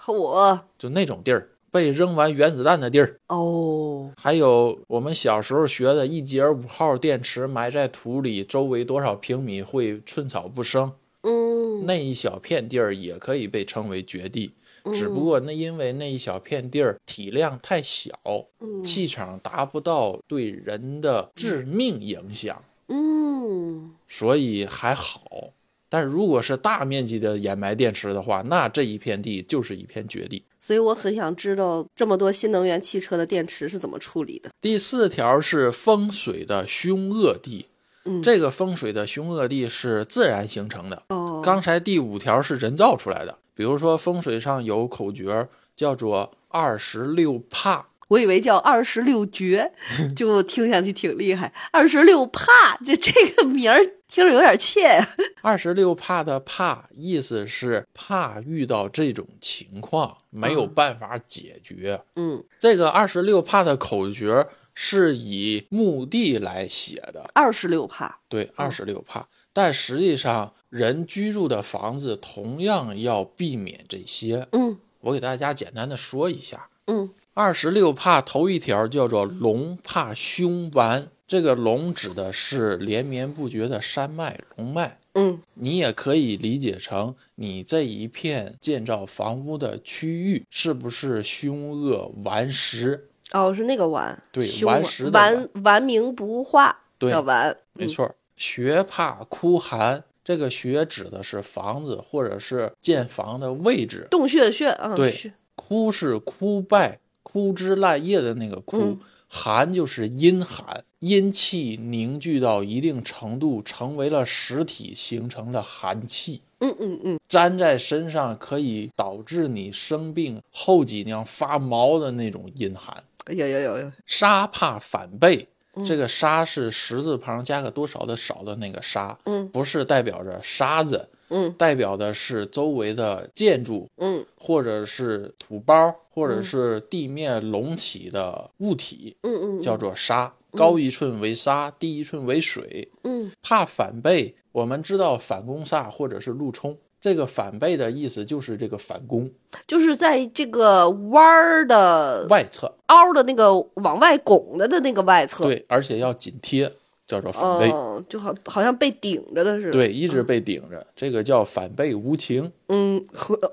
[0.09, 3.20] 我就那种地儿，被扔完原子弹的地儿。
[3.28, 11.86] 哦，还有我们小时候学的一节五号电池埋在土里，周围多少平米会寸草不生，嗯。
[11.86, 14.53] 那一小片地儿也可以被称为绝地。
[14.93, 18.12] 只不过那因为那一小片地儿体量太小，
[18.59, 18.82] 嗯。
[18.82, 23.93] 气场达不到对人的致命影响，嗯。
[24.09, 25.51] 所以还好。
[25.91, 30.43] 但如果是大面积的掩埋电池的话，那这一片地就是一片绝地。
[30.59, 34.51] 所以我很想知道这么多新能源汽车的电池是怎么处理的。
[34.61, 37.66] 第四条是风水的凶恶地，
[38.05, 41.03] 嗯这个风水的凶恶地是自然形成的。
[41.09, 49.73] 哦，刚才第五条是人造出来的，比如说风水上有口诀叫做二十六怕，我以为叫二十六绝，
[50.17, 51.53] 就听上去挺厉害。
[51.71, 55.09] 二十六怕，这这个名儿听着有点怯呀、
[55.43, 62.03] 二十六怕的怕意思是怕遇到这种情况没有办法解决。
[62.17, 64.45] 嗯，这个二十六怕的口诀
[64.75, 68.19] 是以墓地来写的，二十六怕。
[68.29, 69.29] 对，二十六怕。
[69.53, 74.49] 但实际上，人居住的房子同样要避免这些。
[74.51, 76.69] 嗯我给大家简单的说一下。
[76.87, 77.09] 嗯
[77.41, 84.99] 二十六怕头一条叫做龙怕凶顽，这个龙指的是连绵不绝的山脉龙脉。
[85.14, 93.09] 嗯你也可以理解成你这一片建造房屋的区域是不是凶恶顽石？
[93.32, 97.57] 哦，是那个顽，对顽石的顽顽名不化对的顽。
[97.72, 104.07] 没错儿，学怕枯寒，这个学指的是房子或者是建房的位置。
[104.11, 109.01] 洞穴穴嗯，对穴枯是枯败、枯枝烂叶的那个枯，嗯
[109.33, 116.43] 寒就是阴寒，阴气凝聚到一定程度，成为了实体，形成了寒气。
[116.59, 123.03] 嗯嗯嗯，粘在身上可以导致你生病、后脊梁发毛的那种阴寒。
[123.29, 125.47] 有有有有，沙怕反背，
[125.87, 140.33] 这个沙是十字旁加个多少的少的那个沙，嗯不是代表着沙子，嗯代表的是周围的建筑，嗯或者是土包，或者是地面隆起的物体，嗯嗯，叫做沙。
[140.53, 142.91] 高一寸为沙，低一寸为水。
[143.05, 146.76] 嗯怕反背，我们知道反攻煞或者是路冲。
[147.01, 149.31] 这个反背的意思就是这个反攻
[149.66, 156.70] 就是在这个弯儿的外侧，凹的那个往外拱的的那个外侧，对，而且要紧贴，
[157.11, 157.69] 叫做反背。
[157.73, 162.53] 哦，就好好像被顶着的似的。，对，一直被顶着，这个叫反背无情。
[162.69, 163.05] 嗯，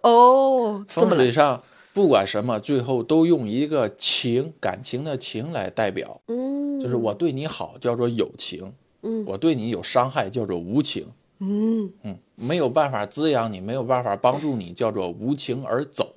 [0.03, 11.07] 哦，这风么上不管什么，最后都用一个情，感情的情来代表，嗯，就是我对你好叫做友情，嗯我对你有伤害叫做无情。
[11.39, 16.11] 嗯，嗯，没有办法滋养你，没有办法帮助你，叫做无情而走。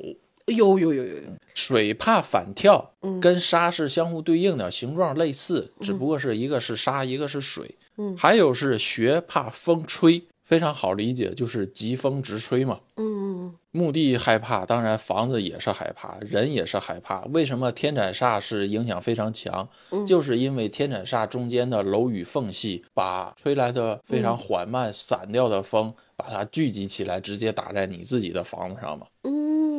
[0.51, 1.23] 有有有有有，
[1.55, 7.77] 水怕反跳，嗯跟沙是相互对应的，形状类似，只不过是一个是沙，一个是水。
[7.97, 12.81] 嗯还有是学怕风吹，非常好理解，就是疾风直吹嘛。
[12.97, 17.21] 嗯墓地害怕，当然房子也是害怕，人也是害怕。
[17.27, 19.69] 为什么天斩煞是影响非常强？
[19.91, 29.07] 嗯就是因为天斩煞中间的楼宇缝隙，把吹来的非常缓慢、散掉的风，把它聚集起来，直接打在你自己的房子上嘛。
[29.23, 29.70] 嗯，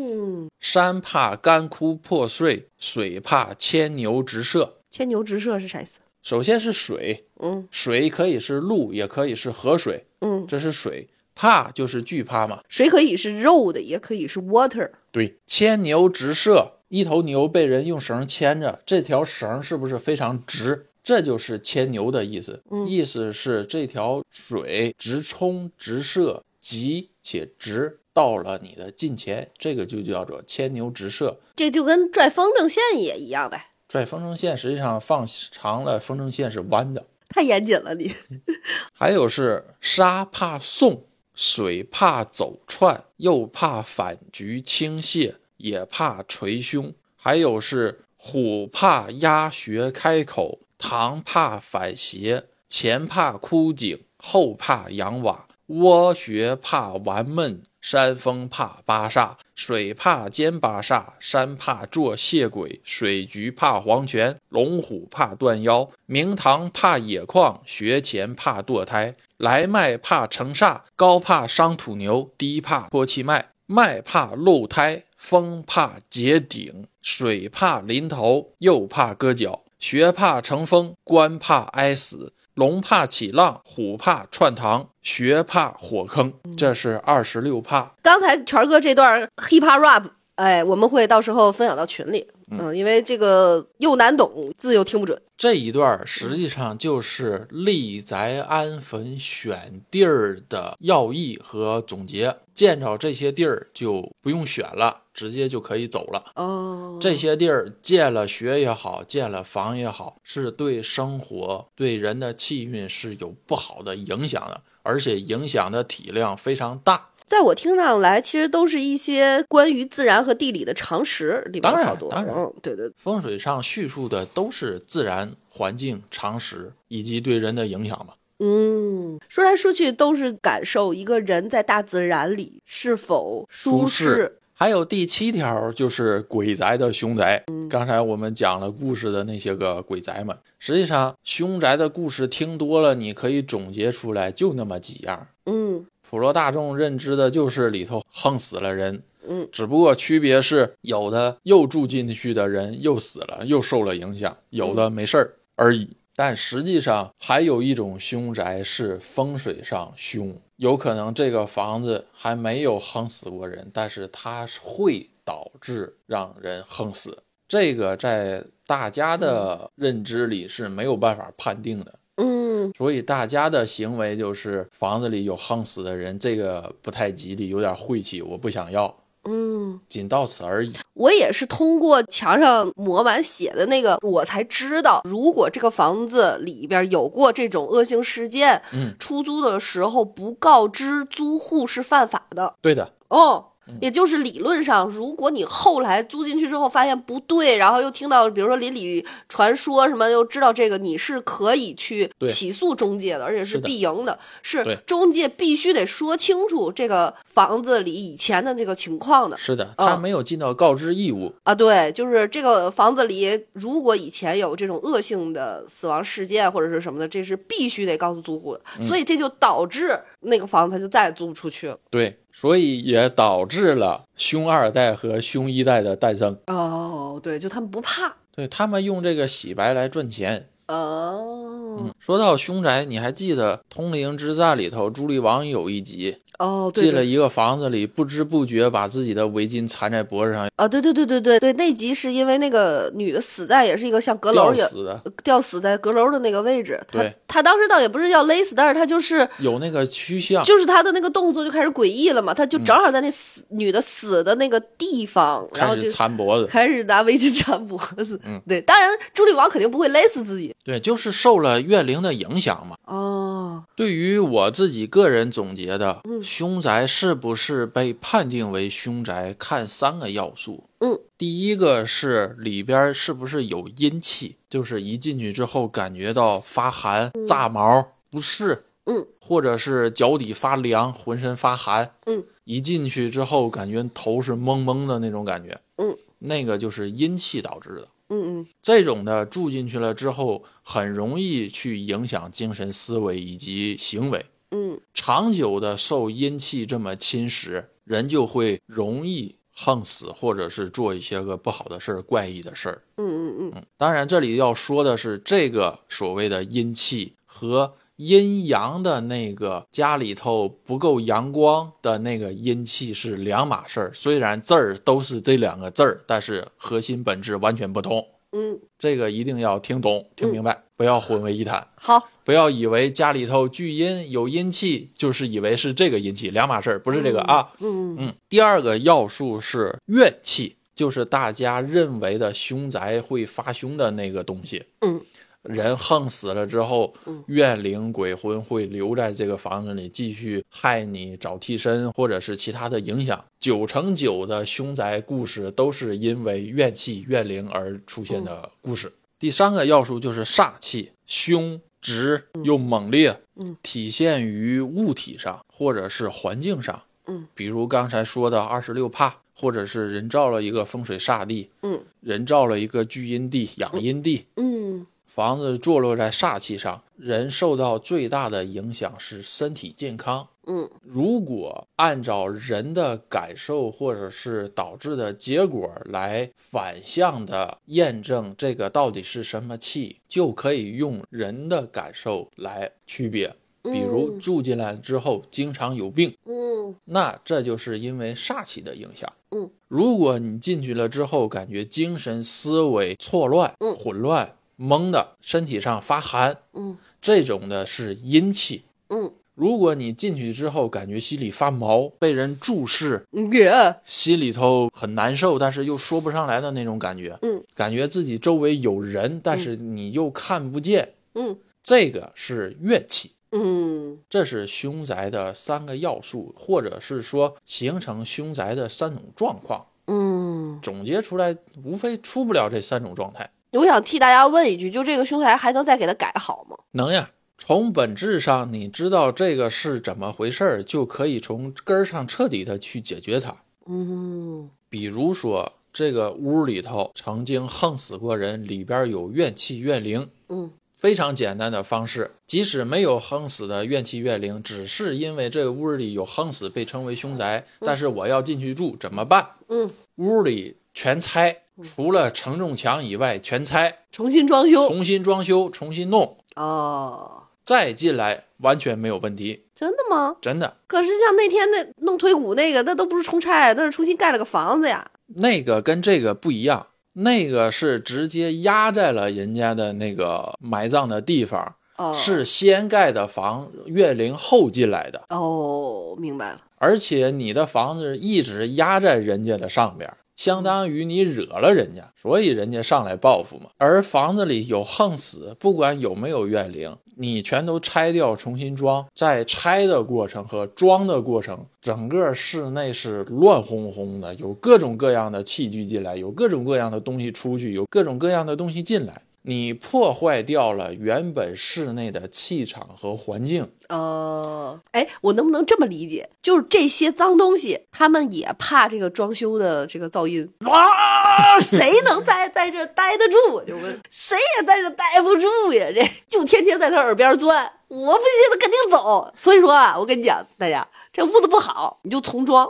[0.60, 4.78] 山怕干枯破碎，水怕牵牛直射。
[4.90, 6.00] 牵牛直射是啥意思？
[6.22, 11.08] 首先是水，嗯水可以是路，也可以是河水，嗯，这是水。
[11.34, 14.92] 怕就是惧怕嘛，水可以是肉的，也可以是 water。
[15.12, 20.88] 对，牵牛直射，一头牛被人用绳牵着，这条绳是不是非常直？
[21.02, 31.40] 这就是牵牛的意思，嗯意思是这条水直冲直射，急且直到了你的近前，这个就叫做牵牛直射。
[31.56, 37.06] 这就跟拽风筝线也一样呗，拽风筝线实际上放长了，风筝线是弯的。
[37.30, 38.14] 太严谨了你。
[38.94, 46.94] 还有是沙怕送，水怕走串，又怕反局倾泻，也怕捶胸。
[47.16, 55.48] 还有是虎怕鸭穴开口，堂怕反斜，前怕枯井，后怕阳瓦，
[55.80, 57.64] 窝穴怕顽闷。
[57.82, 82.32] 山峰怕八煞，水怕尖八煞，山怕坐蟹鬼，水局怕黄泉，龙虎怕断腰，明堂怕野矿，穴前怕堕胎，来脉怕成煞，高怕伤土牛，低怕脱气脉，脉怕漏胎，风怕结顶，水怕淋头，又怕割脚，穴怕成风，官怕挨死。
[82.56, 87.94] 龙怕起浪，虎怕串堂，穴怕火坑，这是二十六怕。
[88.02, 90.04] 刚才权哥这段 hip hop rap，
[90.36, 92.28] 哎，我们会到时候分享到群里。
[92.54, 95.22] 嗯，因为这个又难懂，字又听不准。
[95.38, 102.36] 这一段实际上就是立宅安坟选地儿的要义和总结。
[102.62, 106.24] 见着这些地儿就不用选了，直接就可以走了。
[106.36, 117.10] 哦，这些地儿建了学也好，建了房也好，是对生活、对人的气运是有不好的影响的，而且影响的体量非常大。
[117.26, 122.10] 在我听上来，其实都是一些关于自然和地理的常识，里面当然好多。
[122.10, 128.14] 当然嗯，对对，风水上叙述的都是自然环境常识以及对人的影响嘛。
[128.44, 134.40] 嗯，说来说去都是感受一个人在大自然里是否舒适。
[134.54, 137.44] 还有第七条就是鬼宅的凶宅。
[137.70, 145.28] 刚才我们讲了故事的那些个鬼宅们，实际上凶宅的故事听多了，你可以总结出来就那么几样。
[145.46, 155.88] 嗯普罗大众认知的就是里头横死了人，嗯，只不过区别是有的又住进去的人又死了，又受了影响，有的没事儿而已。
[156.16, 167.24] 但实际上还有一种凶宅是风水上凶，有可能这个房子还没有横死过人，但是它会导致让人横死。
[167.48, 172.00] 这个在大家的认知里是没有办法判定的。
[172.18, 180.74] 嗯所以大家的行为就是房子里有横死的人，这个不太吉利，有点晦气，我不想要，嗯，仅到此而已。
[180.94, 192.56] 我也是通过墙上抹满血的那个，我才知道，如果这个房子里边有过这种恶性事件，嗯，出租的时候不告知租户是犯法的。
[192.62, 209.38] 对的，哦，也就是理论上，如果你后来租进去之后发现不对，然后又听到比如说邻里传说什么，又知道这个，你是可以去起诉中介的，而且是必赢的，是对中介必须得说清楚这个房子里以前的这个情况的。
[209.38, 211.34] 是的，嗯他没有尽到告知义务。
[211.44, 218.62] 啊，对，就是这个房子里，如果以前有这种恶性的死亡事件或者是什么的，这是必须得告诉租户的。
[218.82, 221.78] 所以这就导致那个房子他就再也租不出去了。
[221.90, 226.36] 对，所以也导致了凶二代和凶一代的诞生。
[226.48, 228.16] 哦，对，就他们不怕。
[228.36, 230.50] 对他们用这个洗白来赚钱。
[230.68, 246.82] 哦，嗯，说到凶宅，你还记得《通灵之战》里头朱莉王有一集哦，对对进了一个房子里，不知不觉把自己的围巾缠在脖子上啊，对对对对对对，那集是因为那个女的死在也是一个像阁楼一样吊死的，吊死在阁楼的那个位置。
[246.88, 250.44] 她对她当时倒也不是要勒死，但是她就是有那个趋向。
[250.44, 258.20] 就是她的那个动作就开始诡异了嘛，她就正好在那死、女的死的那个地方，然后就缠脖子，开始拿围巾缠脖子。
[258.26, 260.56] 嗯，对，当然朱莉王肯定不会勒死自己。
[260.64, 262.76] 对，就是受了怨灵的影响嘛。
[262.86, 266.22] 哦，对于我自己个人总结的，嗯。
[266.22, 270.64] 凶宅是不是被判定为凶宅，看三个要素。
[270.80, 287.88] 嗯，第一个是里边是不是有阴气，就是一进去之后感觉到发寒、炸毛、不适，嗯，或者是脚底发凉、浑身发寒，嗯，一进去之后感觉头是蒙蒙的那种感觉，嗯，那个就是阴气导致的。
[288.12, 294.26] 嗯嗯这种的住进去了之后，很容易去影响精神思维以及行为。
[294.52, 302.84] 嗯长久的受阴气这么侵蚀，人就会容易横死，或者是做一些个不好的事儿、怪异的事儿。
[302.98, 313.92] 嗯嗯嗯嗯，当然这里要说的是，这个所谓的阴气和阴阳的那个家里头不够阳光的那个阴气是两码事儿。
[313.94, 318.06] 虽然字儿都是这两个字儿，但是核心本质完全不同。
[318.32, 321.68] 嗯，这个一定要听懂、听明白， 不要混为一谈。
[321.76, 327.52] 好，不要以为家里头聚阴有阴气，就是以为是这个阴气，两码事儿，不是这个啊。
[327.60, 334.64] 嗯嗯，第二个要素是怨气，就是大家认为的凶宅会发凶的那个东西。
[334.80, 335.02] 嗯，
[335.44, 336.94] 人横死了之后，
[337.28, 343.24] 怨灵鬼魂会留在这个房子里，继续害你找替身，或者是其他的影响。
[343.40, 348.94] 九成九的凶宅故事都是因为怨气、怨灵而出现的故事。
[349.18, 361.80] 第三个要素就是煞气，凶直又猛烈，嗯，体现于物体上或者是环境上，嗯，比如刚才说的二十六怕，或者是人造了一个风水煞地，嗯。
[362.02, 370.26] 人造了一个聚阴地、养阴地，嗯房子坐落在煞气上，人受到最大的影响是身体健康。
[370.48, 383.36] 嗯如果按照人的感受或者是导致的结果来反向的验证这个到底是什么气，就可以用人的感受来区别。
[383.64, 389.12] 比如住进来之后经常有病，嗯那这就是因为煞气的影响。
[389.32, 396.78] 嗯，如果你进去了之后感觉精神思维错乱、嗯混乱、懵的，身体上发寒，嗯。
[397.02, 398.66] 这种的是阴气。
[398.90, 399.12] 嗯。
[399.34, 411.36] 如果你进去之后感觉心里发毛，被人注视，嗯，耶，心里头很难受，但是又说不上来的那种感觉，嗯，感觉自己周围有人，但是你又看不见，嗯。
[411.64, 413.12] 这个是怨气。
[413.32, 413.98] 嗯。
[414.10, 419.66] 这是凶宅的三个要素，或者是说形成凶宅的三种状况。
[419.88, 423.30] 嗯，总结出来，无非出不了这三种状态。
[423.52, 426.58] 我想替大家问一句，就这个凶宅还能再给它改好吗？
[426.72, 433.36] 能呀，从本质上你知道这个是怎么回事儿，就可以从根儿上彻底的去解决它。
[433.66, 440.08] 嗯比如说，这个屋里头曾经横死过人，里边有怨气怨灵。
[440.30, 449.28] 嗯非常简单的方式，即使没有横死的怨气怨灵，只是因为这个屋里有横死被称为凶宅，但是我要进去住怎么办？
[449.50, 460.16] 嗯，屋里全拆，除了承重墙以外全拆，重新装修重新装修，重新弄，哦，再进来完全没有问题，真的吗？
[460.22, 460.58] 真的。
[460.68, 464.90] 可是像那天那弄腿骨那个，那都不是重拆，那是重新盖了个房子呀。
[465.16, 476.42] 那个跟这个不一样，那个是直接压在了人家的那个埋葬的地方，哦，是先盖的房，月龄后进来的，哦，明白了。
[476.58, 479.92] 而且你的房子一直压在人家的上边，
[480.22, 483.50] 相当于你惹了人家，所以人家上来报复嘛。
[483.58, 499.02] 而房子里有横死，不管有没有怨灵，你全都拆掉重新装，在拆的过程和装的过程，整个室内是乱哄哄的，有各种各样的器具进来，有各种各样的东西出去，有各种各样的东西进来。
[499.24, 503.52] 你破坏掉了原本室内的气场和环境。
[503.70, 506.10] 呃，哎，我能不能这么理解？
[506.22, 510.28] 就是这些脏东西，他们也怕这个装修的这个噪音。
[510.46, 513.34] 哇，谁能在在这待得住？
[513.34, 515.68] 我就问，谁也在这待不住呀？
[515.74, 519.14] 这就天天在他耳边钻，我不信，他肯定走。
[519.16, 522.50] 所以说啊，我跟你讲，大家这屋子不好，你就重装，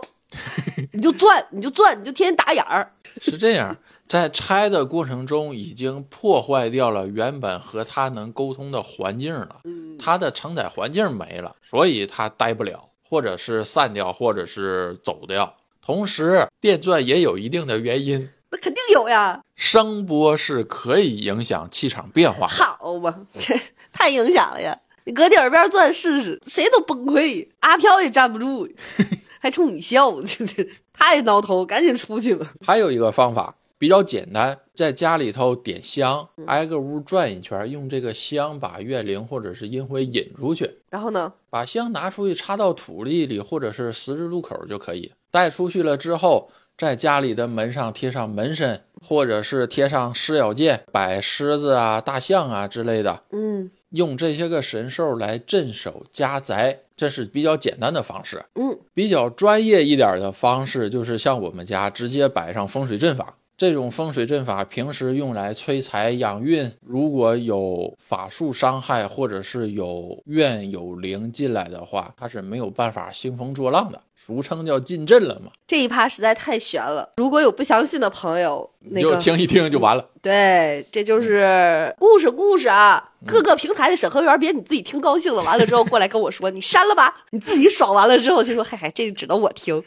[0.93, 2.93] 你就钻，你就钻，你就天天打眼儿。
[3.19, 3.75] 是这样，
[4.11, 9.61] 在拆的过程中已经破坏掉了原本和他能沟通的环境了，
[9.97, 15.55] 他的承载环境没了，所以他待不了，或者是散掉，或者是走掉。
[15.81, 19.39] 同时，电钻也有一定的原因，那肯定有呀。
[19.55, 22.45] 声波是可以影响气场变化。
[22.45, 23.57] 好吧，这
[23.93, 24.77] 太影响了呀！
[25.05, 28.67] 你搁你耳边钻试试，谁都崩溃，阿飘也站不住，
[29.39, 32.45] 还冲你笑，这这太挠头，赶紧出去吧。
[32.67, 40.69] 还有一个方法比较简单，在家里头点香，挨个屋转一圈，用这个香把怨灵或者是阴灰引出去。
[40.91, 41.33] 然后呢？
[41.49, 45.11] 把香拿出去插到土地里，或者是十字路口就可以。
[45.31, 58.45] 带出去了之后，在家里的门上贴上门神，或者是贴上狮咬剑，摆狮子啊、大象啊之类的，嗯用这些个神兽来镇守家宅，这是比较简单的方式。
[58.53, 63.39] 嗯，比较专业一点的方式，就是像我们家直接摆上风水阵法。
[63.61, 75.51] 这种风水阵法平时用来催财养运，如果有法术伤害或者是有怨有灵进来的话，它是没有办法兴风作浪的，俗称叫进阵了嘛。
[75.67, 77.11] 这一趴实在太悬了。
[77.17, 80.09] 如果有不相信的朋友，那你就个听一听就完了。
[80.23, 83.10] 对，这就是故事故事啊。
[83.25, 87.23] 各个平台的审核员，别你自己听高兴了，完了之后过来跟我说，你删了吧。
[87.31, 89.81] 你自己爽完了之后就说，嗨嗨，这个只能我听，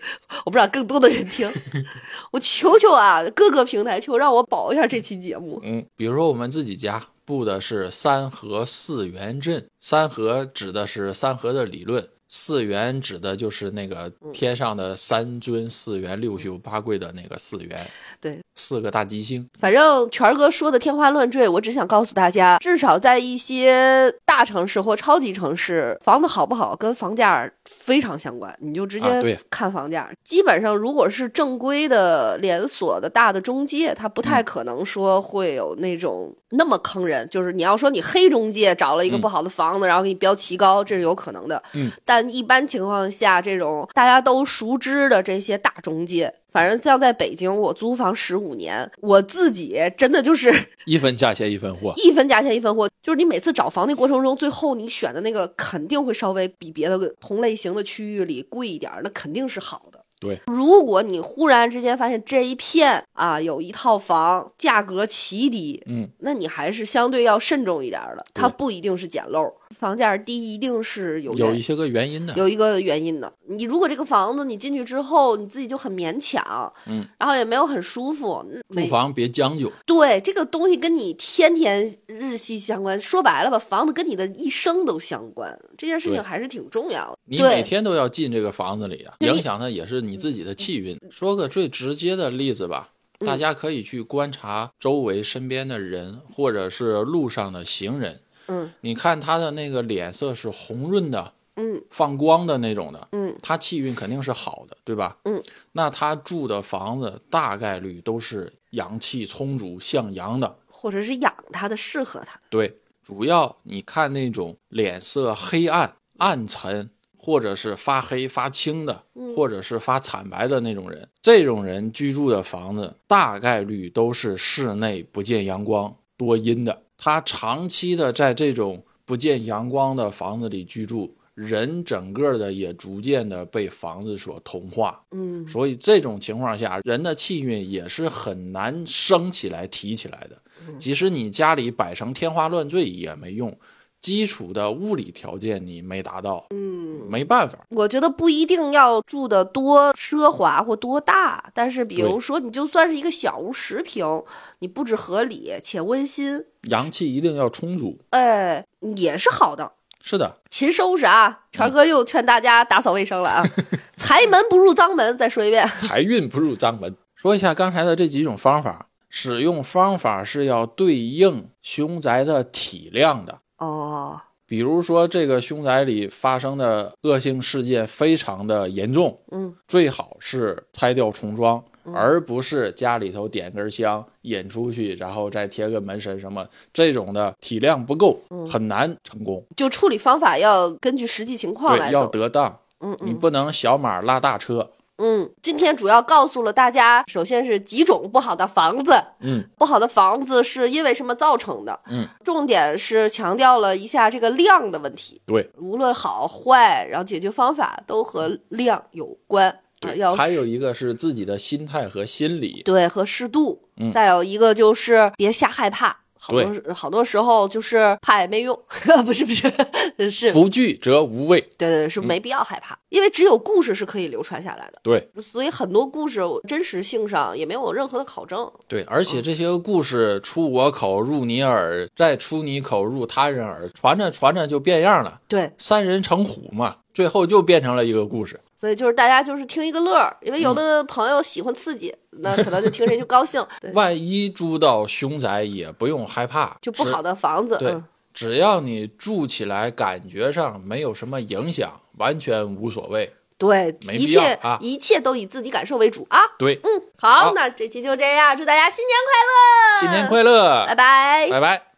[0.44, 1.50] 我不让更多的人听。
[2.32, 5.60] 我求求啊，各个平台求让我保一下这期节目。
[5.64, 17.78] 嗯，比如说我们自己家布的是三合四元阵，三合指的是三合的理论，四元指的就是那个天上的三尊四元六宿八贵的那个四元，
[18.20, 19.48] 对，四个大吉星。
[19.60, 30.10] 反正权儿哥说的天花乱坠，我只想告诉大家，至少在一些大城市或超级城市，房子好不好跟房价非常相关，你就直接看房价。
[30.24, 37.28] 基本上，如果是正规的连锁的大的中介，他不太嗯可能说会有那种那么坑人。
[37.30, 41.62] 就是你要说你黑中介找了一个嗯不好的房子，然后给你标奇高，这是有可能的。
[41.74, 50.52] 嗯，但一般情况下，这种大家都熟知的这些大中介，反正像在北京，我租房十五年，我自己真的就是
[50.86, 51.92] 一分价钱一分货。
[51.96, 60.00] 一分价钱一分货，就是你每次找房的过程中，最后你选的那个肯定会稍微比别的同类型的区域里贵一点儿，那肯定是好的。
[60.20, 69.52] 对，如果你忽然之间发现这一片啊有一套房价格奇低，嗯，那你还是相对要慎重一点儿的，它不一定是捡漏，
[69.84, 72.32] 房价低一定是有有一些个原因的。
[72.36, 73.30] 有一个原因的。
[73.46, 82.98] 你如果这个房子你进去之后你自己就很勉强，嗯，然后也没有很舒服，住房别将就，对这个东西跟你天天日息相关。
[82.98, 87.18] 说白了吧，房子跟你的一生都相关，这件事情还是挺重要的。
[87.26, 90.98] 你每天都要进这个房子里啊，影响的也是你自己的气运。
[91.10, 92.88] 说个最直接的例子吧，
[93.20, 105.16] 嗯大家可以去观察周围身边的人，或者是路上的行人，嗯你看他的那个脸色是红润的，嗯放光的那种的，嗯他气运肯定是好的，对吧？
[105.24, 105.42] 嗯，
[105.72, 110.58] 那他住的房子大概率都是阳气充足、向阳的。
[110.66, 112.38] 或者是养他的，适合它。
[112.50, 119.02] 对，主要你看那种脸色黑暗、暗沉，或者是发黑发青的，
[119.34, 126.82] 或者是发惨白的那种人，这种人居住的房子大概率都是室内不见阳光、多阴的。
[127.04, 135.04] 他长期的在这种不见阳光的房子里居住，人整个的也逐渐的被房子所同化。
[135.10, 140.42] 嗯所以这种情况下，人的气运也是很难升起来、提起来的。
[140.78, 143.54] 即使你家里摆成天花乱坠也没用，
[144.00, 146.73] 基础的物理条件你没达到，嗯，
[147.08, 147.58] 没办法。
[147.70, 154.22] 我觉得不一定要住的多奢华或多大，但是比如说，你就算是一个小屋十平，
[154.58, 157.98] 你布置合理且温馨，阳气一定要充足。
[158.10, 158.64] 哎，
[158.96, 159.72] 也是好的。
[160.00, 161.44] 是的，勤收拾啊！
[161.50, 163.42] 权哥又劝大家打扫卫生了啊！
[163.96, 165.66] 财门不入脏门，再说一遍。
[165.66, 166.94] 财运不入脏门。
[167.14, 173.38] 说一下刚才的这几种方法，使用方法是要对应凶宅的体量的。
[173.56, 174.20] 哦，
[174.54, 181.60] 比如说，这个凶宅里发生的恶性事件非常的严重，嗯，最好是拆掉重装，
[181.92, 189.44] 而不是家里头点根香引出去，然后再贴个门神什么这种的体量不够，很难成功。
[189.56, 192.06] 就处理方法要根据实际情况来，要。
[192.06, 192.60] 得当。
[192.78, 194.70] 嗯嗯你不能小马拉大车。
[194.98, 201.80] 嗯，今天主要告诉了大家，首先是几种不好的房子，嗯，不好的房子是因为什么造成的？
[201.90, 209.50] 嗯，重点是强调了一下这个量的问题，对无论好坏，然后解决方法都和量有关。
[209.50, 212.62] 啊，对，要还有一个是自己的心态和心理。
[212.64, 216.03] 对和适度，嗯再有一个就是别瞎害怕。
[216.24, 218.58] 好多好多时候就是怕也没用，
[219.04, 221.38] 不是不是是，不惧则无畏。
[221.58, 228.50] 对对对，是没必要害怕，因为只有故事是可以流传下来的，对所以很多故事真实性上也没有任何的考证。
[228.66, 238.40] 对，而且这些个故事出我口入你耳，再出你口入他人耳，传着传着就变样了，对，三人成虎嘛，最后就变成了一个故事。
[238.64, 247.84] 所以就是大家就是听一个乐儿，因为有的朋友喜欢刺激，那可能就听谁就高兴，对，万一住到凶宅也不用害怕，就不好的房子，对嗯，
[248.14, 253.12] 只要你住起来感觉上没有什么影响，完全无所谓。
[253.36, 256.20] 对，没一切必要啊一切都以自己感受为主啊。
[256.38, 261.28] 对，嗯，好，好那这期就这样，祝大家新年快乐，新年快乐，拜拜。
[261.28, 261.73] 拜拜。